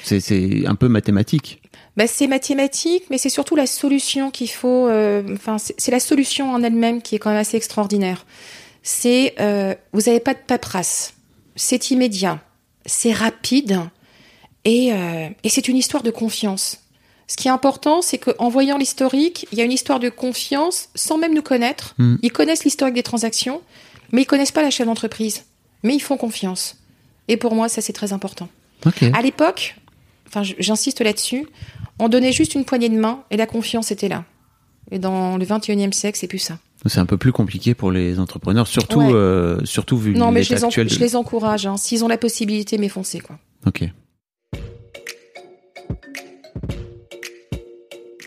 [0.03, 1.61] C'est, c'est un peu mathématique.
[1.95, 4.87] Bah, c'est mathématique, mais c'est surtout la solution qu'il faut.
[4.87, 8.25] euh, Enfin, c'est c'est la solution en elle-même qui est quand même assez extraordinaire.
[8.83, 11.13] C'est euh, vous n'avez pas de paperasse,
[11.59, 12.39] c'est immédiat,
[12.85, 13.81] c'est rapide
[14.63, 16.79] et, euh, et c'est une histoire de confiance.
[17.27, 20.89] Ce qui est important, c'est qu'en voyant l'historique, il y a une histoire de confiance
[20.95, 21.93] sans même nous connaître.
[21.97, 22.15] Mm.
[22.23, 23.61] Ils connaissent l'historique des transactions,
[24.11, 25.45] mais ils connaissent pas la chef d'entreprise.
[25.83, 26.77] Mais ils font confiance.
[27.27, 28.47] Et pour moi, ça c'est très important.
[29.13, 29.75] À l'époque,
[30.27, 31.45] enfin j'insiste là-dessus,
[31.99, 34.23] on donnait juste une poignée de main et la confiance était là.
[34.91, 36.57] Et dans le 21e siècle, c'est plus ça.
[36.85, 39.11] C'est un peu plus compliqué pour les entrepreneurs, surtout, Ouais.
[39.13, 40.89] euh, surtout vu Non, mais les, actuel.
[40.89, 41.65] je les encourage.
[41.65, 41.75] hein.
[41.77, 43.37] S'ils ont la possibilité, mais foncez quoi.
[43.65, 43.83] Ok.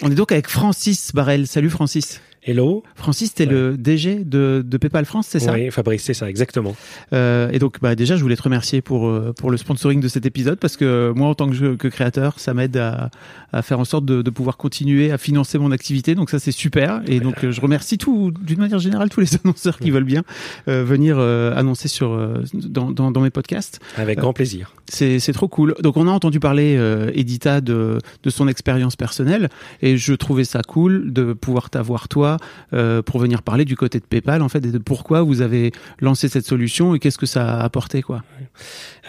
[0.03, 1.47] On est donc avec Francis Barrel.
[1.47, 2.21] Salut Francis.
[2.45, 2.83] Hello.
[2.97, 3.53] Francis, t'es Ouais.
[3.53, 5.53] le DG de, de PayPal France, c'est ça?
[5.53, 6.75] Oui, Fabrice, c'est ça, exactement.
[7.13, 10.09] Euh, et donc, bah, déjà, je voulais te remercier pour euh, pour le sponsoring de
[10.09, 13.11] cet épisode parce que moi, en tant que, que créateur, ça m'aide à,
[13.53, 16.17] à faire en sorte de, de pouvoir continuer à financer mon activité.
[16.17, 17.01] Donc ça, c'est super.
[17.07, 20.23] Et donc, euh, je remercie tout, d'une manière générale, tous les annonceurs qui veulent bien
[20.67, 22.17] euh, venir euh, annoncer sur
[22.55, 23.79] dans, dans, dans mes podcasts.
[23.97, 24.75] Avec grand plaisir.
[24.89, 25.75] C'est c'est trop cool.
[25.81, 29.49] Donc on a entendu parler euh, Edita de de son expérience personnelle
[29.81, 32.32] et je trouvais ça cool de pouvoir t'avoir toi
[32.73, 35.73] euh, pour venir parler du côté de PayPal en fait et de pourquoi vous avez
[36.01, 38.23] lancé cette solution et qu'est-ce que ça a apporté quoi.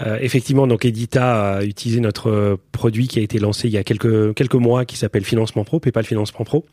[0.01, 3.83] Euh, effectivement, donc Edita a utilisé notre produit qui a été lancé il y a
[3.83, 6.65] quelques quelques mois, qui s'appelle Financement Pro, PayPal Financement Pro.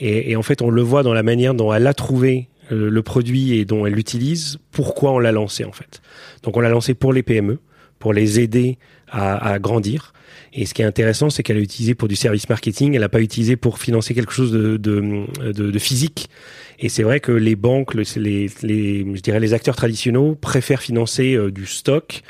[0.00, 3.02] Et, en fait, on le voit dans la manière dont elle a trouvé euh, le
[3.02, 4.58] produit et dont elle l'utilise.
[4.70, 6.00] Pourquoi on l'a lancé en fait
[6.44, 7.58] Donc, on l'a lancé pour les PME,
[7.98, 8.78] pour les aider
[9.10, 10.12] à, à grandir.
[10.52, 12.94] Et ce qui est intéressant, c'est qu'elle l'a utilisé pour du service marketing.
[12.94, 16.28] Elle n'a pas utilisé pour financer quelque chose de, de, de, de physique.
[16.78, 20.80] Et c'est vrai que les banques, le- les, les, je dirais les acteurs traditionnels préfèrent
[20.82, 22.22] financer euh, du stock.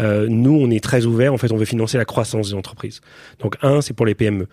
[0.00, 1.32] Euh, nous, on est très ouvert.
[1.32, 3.00] En fait, on veut financer la croissance des entreprises.
[3.40, 4.48] Donc, un, c'est pour les PME.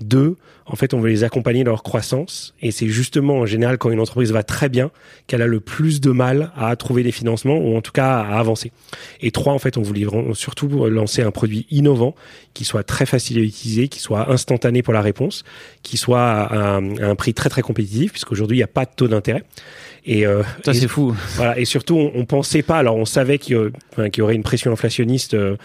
[0.00, 0.36] Deux,
[0.66, 2.54] en fait, on veut les accompagner dans leur croissance.
[2.60, 4.90] Et c'est justement, en général, quand une entreprise va très bien,
[5.26, 8.38] qu'elle a le plus de mal à trouver des financements ou en tout cas à
[8.38, 8.70] avancer.
[9.20, 12.14] Et trois, en fait, on voulait surtout lancer un produit innovant
[12.54, 15.44] qui soit très facile à utiliser, qui soit instantané pour la réponse,
[15.82, 18.84] qui soit à un, à un prix très très compétitif, puisqu'aujourd'hui, il n'y a pas
[18.84, 19.44] de taux d'intérêt.
[20.04, 21.14] Et, euh, Ça c'est fou.
[21.36, 22.78] voilà, et surtout, on, on pensait pas.
[22.78, 24.87] Alors, on savait qu'il y, enfin, y aurait une pression inflationniste
[25.34, 25.56] euh,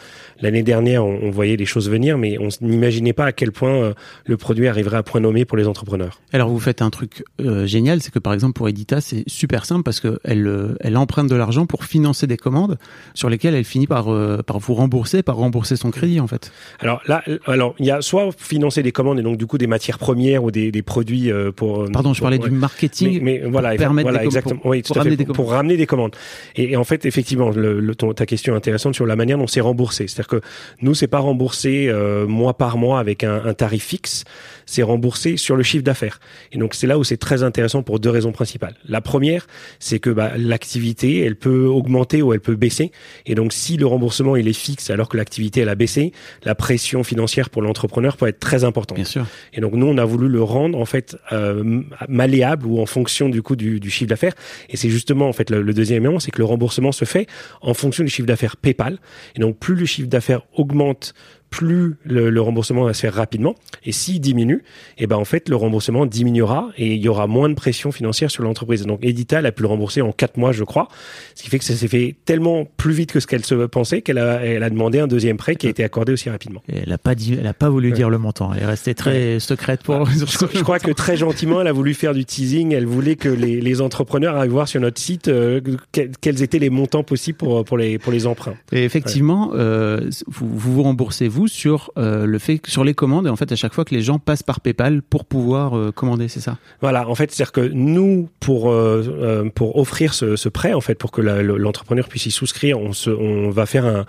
[0.41, 1.05] l'année dernière.
[1.05, 3.93] On, on voyait les choses venir, mais on n'imaginait pas à quel point euh,
[4.26, 6.21] le produit arriverait à point nommé pour les entrepreneurs.
[6.32, 9.65] Alors vous faites un truc euh, génial, c'est que par exemple pour Edita c'est super
[9.65, 12.78] simple parce que elle elle emprunte de l'argent pour financer des commandes
[13.13, 14.05] sur lesquelles elle finit par
[14.45, 16.51] par vous rembourser, par rembourser son crédit en fait.
[16.80, 19.67] Alors là, alors il y a soit financer des commandes et donc du coup des
[19.67, 21.86] matières premières ou des, des produits pour.
[21.91, 22.49] Pardon, je parlais ouais.
[22.49, 23.19] du marketing.
[23.21, 24.59] Mais, mais voilà, pour voilà des exactement.
[24.59, 25.47] pour- oui, pour tout à fait, ramener des pour, commandes.
[25.47, 26.15] pour ramener des commandes.
[26.55, 29.38] Et, et en fait, effectivement, le, le- ton- ta question est intéressante sur la manière
[29.38, 30.07] dont c'est remboursé.
[30.07, 30.41] C'est-à-dire que
[30.82, 34.24] nous, c'est pas remboursé euh, mois par mois avec un, un tarif fixe.
[34.66, 36.20] C'est remboursé sur le chiffre d'affaires.
[36.51, 38.76] Et donc c'est là où c'est très intéressant pour deux raisons principales.
[38.88, 39.47] La première,
[39.80, 42.91] c'est que bah, l'activité, elle peut augmenter ou elle peut baisser.
[43.26, 46.55] Et donc si le remboursement il est fixe alors que l'activité elle a baissé, la
[46.55, 48.95] pression financière pour l'entrepreneur peut être très importante.
[48.95, 49.26] Bien sûr.
[49.53, 53.30] Et donc nous, on a voulu le rendre en fait euh, malléable ou en fonction
[53.30, 54.34] du coup du, du chiffre d'affaires.
[54.70, 57.28] Et c'est justement en fait le, le deuxième élément, c'est que le remboursement se fait
[57.61, 58.99] en fonction du chiffre d'affaires PayPal.
[59.35, 61.13] Et donc plus le chiffre d'affaires augmente,
[61.53, 63.53] plus le, le remboursement va se faire rapidement.
[63.85, 64.63] Et s'il diminue,
[64.97, 68.31] et ben en fait le remboursement diminuera et il y aura moins de pression financière
[68.31, 68.85] sur l'entreprise.
[68.87, 70.87] Donc Edita elle a pu le rembourser en quatre mois, je crois,
[71.35, 74.01] ce qui fait que ça s'est fait tellement plus vite que ce qu'elle se pensait
[74.01, 76.63] qu'elle a, elle a demandé un deuxième prêt qui a été accordé aussi rapidement.
[76.71, 78.51] Et elle a pas dit, elle a pas voulu dire le montant.
[78.53, 80.05] Elle est restée très secrète pour.
[80.09, 82.73] Je, je crois que très gentiment, elle a voulu faire du teasing.
[82.73, 86.59] Elle voulait que les, les entrepreneurs aillent voir sur notre site euh, que- quels étaient
[86.59, 88.55] les montants possibles pour, pour, les, pour les emprunts.
[88.71, 93.27] Et effectivement, euh, vous, vous vous remboursez vous sur euh, le fait sur les commandes
[93.27, 95.91] et en fait à chaque fois que les gens passent par PayPal pour pouvoir euh,
[95.91, 96.57] commander, c'est ça?
[96.81, 100.95] Voilà, en fait, c'est-à-dire que nous, pour euh, pour offrir ce, ce prêt, en fait,
[100.95, 104.05] pour que l'entrepreneur puisse y souscrire, on, se, on va faire un,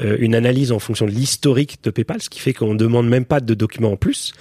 [0.00, 3.40] une analyse en fonction de l'historique de PayPal, ce qui fait qu'on demande même pas
[3.40, 4.32] de documents en plus.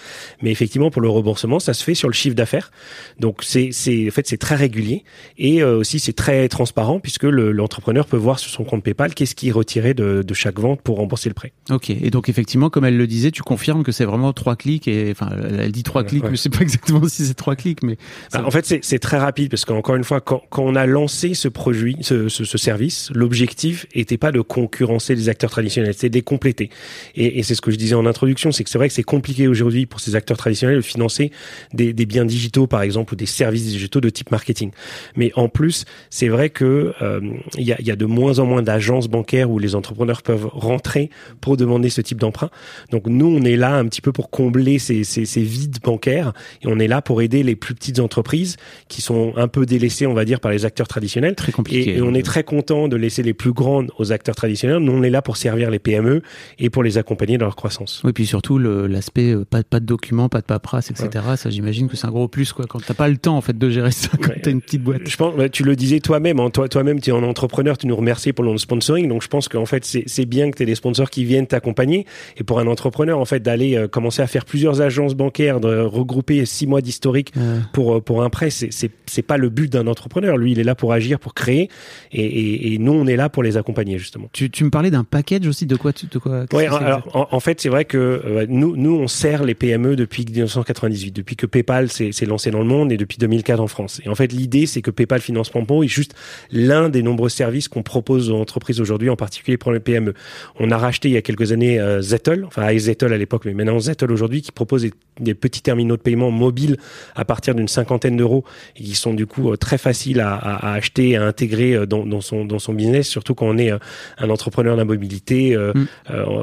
[0.41, 2.71] Mais effectivement, pour le remboursement, ça se fait sur le chiffre d'affaires.
[3.19, 5.03] Donc c'est c'est en fait c'est très régulier
[5.37, 9.35] et aussi c'est très transparent puisque le- l'entrepreneur peut voir sur son compte PayPal qu'est-ce
[9.35, 11.53] qui est retiré de, de chaque vente pour rembourser le prêt.
[11.69, 11.89] Ok.
[11.89, 15.09] Et donc effectivement, comme elle le disait, tu confirmes que c'est vraiment trois clics et
[15.11, 15.29] enfin
[15.59, 16.29] elle dit trois clics, ouais.
[16.29, 17.97] mais je sais pas exactement si c'est trois clics, mais
[18.31, 20.85] Bah, en fait, c'est- c'est très rapide parce qu'encore une fois, quand, quand on a
[20.85, 25.93] lancé ce produit, ce, ce, ce service, l'objectif était pas de concurrencer les acteurs traditionnels,
[25.95, 26.69] c'était de les compléter.
[27.15, 29.01] Et, et c'est ce que je disais en introduction, c'est que c'est vrai que c'est
[29.03, 31.31] compliqué aujourd'hui pour ces acteurs traditionnels de financer
[31.73, 34.69] des, des biens digitaux, par exemple, ou des services digitaux de type marketing.
[35.15, 37.19] Mais en plus, c'est vrai que euh,
[37.57, 40.47] il y, a, y a de moins en moins d'agences bancaires où les entrepreneurs peuvent
[40.51, 41.09] rentrer
[41.41, 42.49] pour demander ce type type d'emprunt.
[42.91, 46.33] Donc nous, on est là un petit peu pour combler ces, ces, ces, vides bancaires
[46.61, 48.57] et on est là pour aider les plus petites entreprises
[48.87, 51.35] qui sont un peu délaissées, on va dire, par les acteurs traditionnels.
[51.35, 51.91] Très compliqué.
[51.91, 54.79] Et, et on est très content de laisser les plus grandes aux acteurs traditionnels.
[54.79, 56.21] Nous, on est là pour servir les PME
[56.59, 58.01] et pour les accompagner dans leur croissance.
[58.03, 61.09] Oui, puis surtout l'aspect pas, pas de documents, pas de paperasse, etc.
[61.29, 61.37] Ouais.
[61.37, 62.65] Ça, j'imagine que c'est un gros plus quoi.
[62.67, 64.41] Quand t'as pas le temps en fait de gérer ça, quand ouais.
[64.41, 65.07] t'as une petite boîte.
[65.07, 67.95] Je pense, tu le disais toi-même, hein, toi, toi-même, tu es un entrepreneur, tu nous
[67.95, 69.07] remercies pour le sponsoring.
[69.07, 72.05] Donc je pense qu'en fait, c'est bien que tu aies des sponsors qui viennent t'accompagner.
[72.37, 75.79] Et pour un entrepreneur, en fait, d'aller euh, commencer à faire plusieurs agences bancaires, de
[75.79, 77.43] regrouper six mois d'historique ouais.
[77.73, 80.37] pour euh, pour un prêt, c'est c'est pas le but d'un entrepreneur.
[80.37, 81.69] Lui, il est là pour agir, pour créer,
[82.11, 84.29] et, et, et nous, on est là pour les accompagner justement.
[84.33, 87.27] Tu, tu me parlais d'un package aussi de quoi tu, de quoi Oui, alors en,
[87.31, 91.35] en, fait, c'est vrai que euh, nous nous on sert les PME depuis 1998, depuis
[91.35, 94.01] que PayPal s'est lancé dans le monde et depuis 2004 en France.
[94.05, 96.13] Et en fait, l'idée, c'est que PayPal Financement Pro est juste
[96.51, 100.13] l'un des nombreux services qu'on propose aux entreprises aujourd'hui, en particulier pour les PME.
[100.59, 103.53] On a racheté il y a quelques années euh, Zettel, enfin Zettel à l'époque, mais
[103.53, 106.77] maintenant Zettel aujourd'hui, qui propose des, des, petits terminaux de paiement mobiles
[107.15, 108.43] à partir d'une cinquantaine d'euros
[108.75, 111.85] et qui sont du coup euh, très faciles à, à, à acheter, à intégrer euh,
[111.85, 113.77] dans, dans, son, dans son business, surtout quand on est euh,
[114.17, 115.55] un entrepreneur de la mobilité.
[115.57, 115.87] Mm.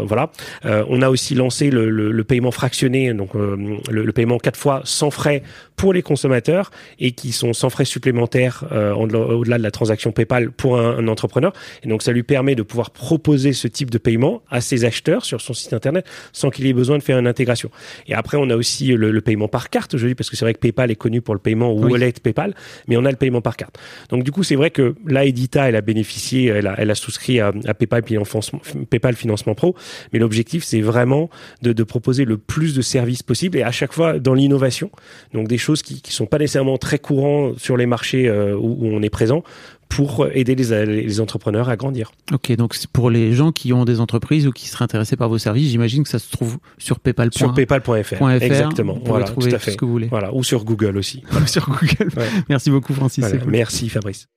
[0.04, 0.30] voilà.
[0.64, 4.82] on a aussi lancé le, le, le paiement fractionné, donc le, le, paiement quatre fois
[4.84, 5.42] sans frais
[5.76, 8.64] pour les consommateurs et qui sont sans frais supplémentaires
[8.96, 11.52] au-delà de la transaction PayPal pour un, un entrepreneur.
[11.82, 15.24] Et donc ça lui permet de pouvoir proposer ce type de paiement à ses acheteurs
[15.24, 17.70] sur son site internet sans qu'il ait besoin de faire une intégration.
[18.06, 20.54] Et après, on a aussi le, le paiement par carte aujourd'hui parce que c'est vrai
[20.54, 21.92] que PayPal est connu pour le paiement ou oui.
[21.92, 22.54] wallet PayPal,
[22.88, 23.78] mais on a le paiement par carte.
[24.08, 26.94] Donc du coup, c'est vrai que là, Edita, elle a bénéficié, elle a, elle a
[26.94, 29.74] souscrit à, à PayPal, PayPal Financement Pro,
[30.12, 31.30] mais l'objectif, c'est vraiment
[31.62, 34.90] de, de, proposer le plus de services possible et à chaque fois dans l'innovation.
[35.32, 38.76] Donc des choses qui, qui sont pas nécessairement très courantes sur les marchés euh, où,
[38.80, 39.44] où on est présent
[39.88, 42.12] pour aider les, les, entrepreneurs à grandir.
[42.32, 45.38] Ok, donc pour les gens qui ont des entreprises ou qui seraient intéressés par vos
[45.38, 47.30] services, j'imagine que ça se trouve sur PayPal.
[47.32, 48.30] Sur PayPal.fr.
[48.40, 48.98] Exactement.
[49.04, 49.72] Voilà, tout à fait.
[49.72, 50.08] Ce que vous voulez.
[50.08, 51.22] Voilà, ou sur Google aussi.
[51.30, 51.46] Voilà.
[51.46, 52.08] sur Google.
[52.16, 52.28] Ouais.
[52.48, 53.24] Merci beaucoup, Francis.
[53.24, 53.38] Voilà.
[53.38, 53.50] Cool.
[53.50, 54.28] Merci, Fabrice.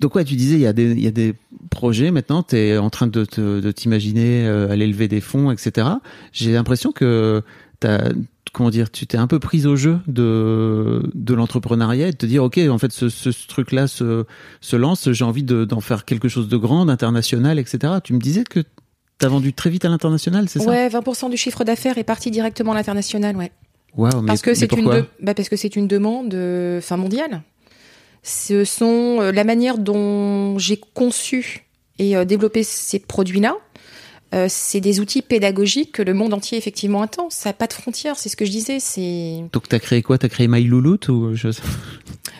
[0.00, 1.34] Donc ouais, tu disais il y a des, il y a des
[1.70, 5.50] projets maintenant, tu es en train de, de, de t'imaginer euh, aller lever des fonds,
[5.50, 5.88] etc.
[6.32, 7.42] J'ai l'impression que
[7.80, 8.10] t'as
[8.54, 12.24] comment dire, tu t'es un peu prise au jeu de, de l'entrepreneuriat et de te
[12.24, 14.24] dire, OK, en fait, ce, ce, ce truc-là se,
[14.62, 17.94] se lance, j'ai envie d'en faire quelque chose de grand, d'international, etc.
[18.02, 20.70] Tu me disais que tu as vendu très vite à l'international, c'est ça?
[20.70, 23.52] Ouais, 20% du chiffre d'affaires est parti directement à l'international, ouais.
[23.96, 25.04] Wow, mais, parce que c'est une, de...
[25.20, 27.42] bah parce que c'est une demande, euh, fin mondiale.
[28.22, 31.66] Ce sont euh, la manière dont j'ai conçu
[31.98, 33.56] et euh, développé ces produits-là
[34.34, 37.30] euh, c'est des outils pédagogiques que le monde entier effectivement attend.
[37.30, 38.80] Ça n'a pas de frontières, c'est ce que je disais.
[38.80, 40.18] C'est donc t'as créé quoi?
[40.18, 41.48] T'as créé MyLouloute ou je...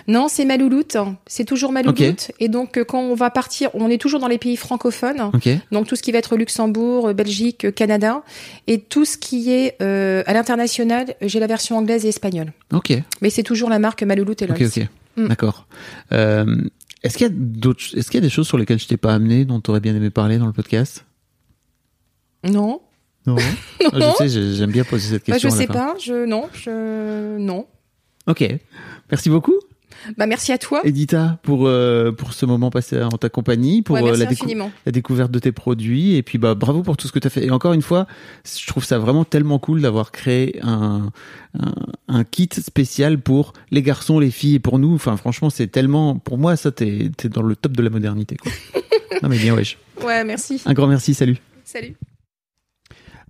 [0.06, 0.96] Non, c'est Malouloute.
[1.26, 2.00] C'est toujours Malouloute.
[2.00, 2.34] Okay.
[2.40, 5.30] Et donc quand on va partir, on est toujours dans les pays francophones.
[5.32, 5.60] Okay.
[5.72, 8.22] Donc tout ce qui va être Luxembourg, Belgique, Canada,
[8.66, 12.52] et tout ce qui est euh, à l'international, j'ai la version anglaise et espagnole.
[12.72, 12.92] Ok.
[13.22, 14.88] Mais c'est toujours la marque Malouloute et Ok, ok.
[15.16, 15.28] Mm.
[15.28, 15.66] D'accord.
[16.12, 16.44] Euh,
[17.02, 18.96] est-ce qu'il y a d'autres, est-ce qu'il y a des choses sur lesquelles je t'ai
[18.96, 21.04] pas amené, dont tu aurais bien aimé parler dans le podcast?
[22.44, 22.80] Non.
[23.26, 23.36] Non.
[23.92, 24.14] non.
[24.20, 25.48] Je sais, j'aime bien poser cette question.
[25.48, 25.94] Bah, je sais pas.
[25.98, 26.48] Je non.
[26.52, 27.66] Je non.
[28.26, 28.44] Ok.
[29.10, 29.54] Merci beaucoup.
[30.18, 30.80] Bah merci à toi.
[30.84, 34.46] Edita pour euh, pour ce moment passé en ta compagnie, pour ouais, euh, la, décou
[34.84, 37.30] la, découverte de tes produits et puis bah bravo pour tout ce que tu as
[37.30, 37.44] fait.
[37.46, 38.06] Et encore une fois,
[38.44, 41.10] je trouve ça vraiment tellement cool d'avoir créé un,
[41.58, 41.74] un,
[42.08, 44.94] un kit spécial pour les garçons, les filles et pour nous.
[44.94, 48.36] Enfin franchement, c'est tellement pour moi ça t'es es dans le top de la modernité
[48.36, 48.52] quoi.
[49.22, 49.78] non mais bien wesh.
[50.04, 50.60] Ouais, merci.
[50.66, 51.38] Un grand merci, salut.
[51.64, 51.96] Salut.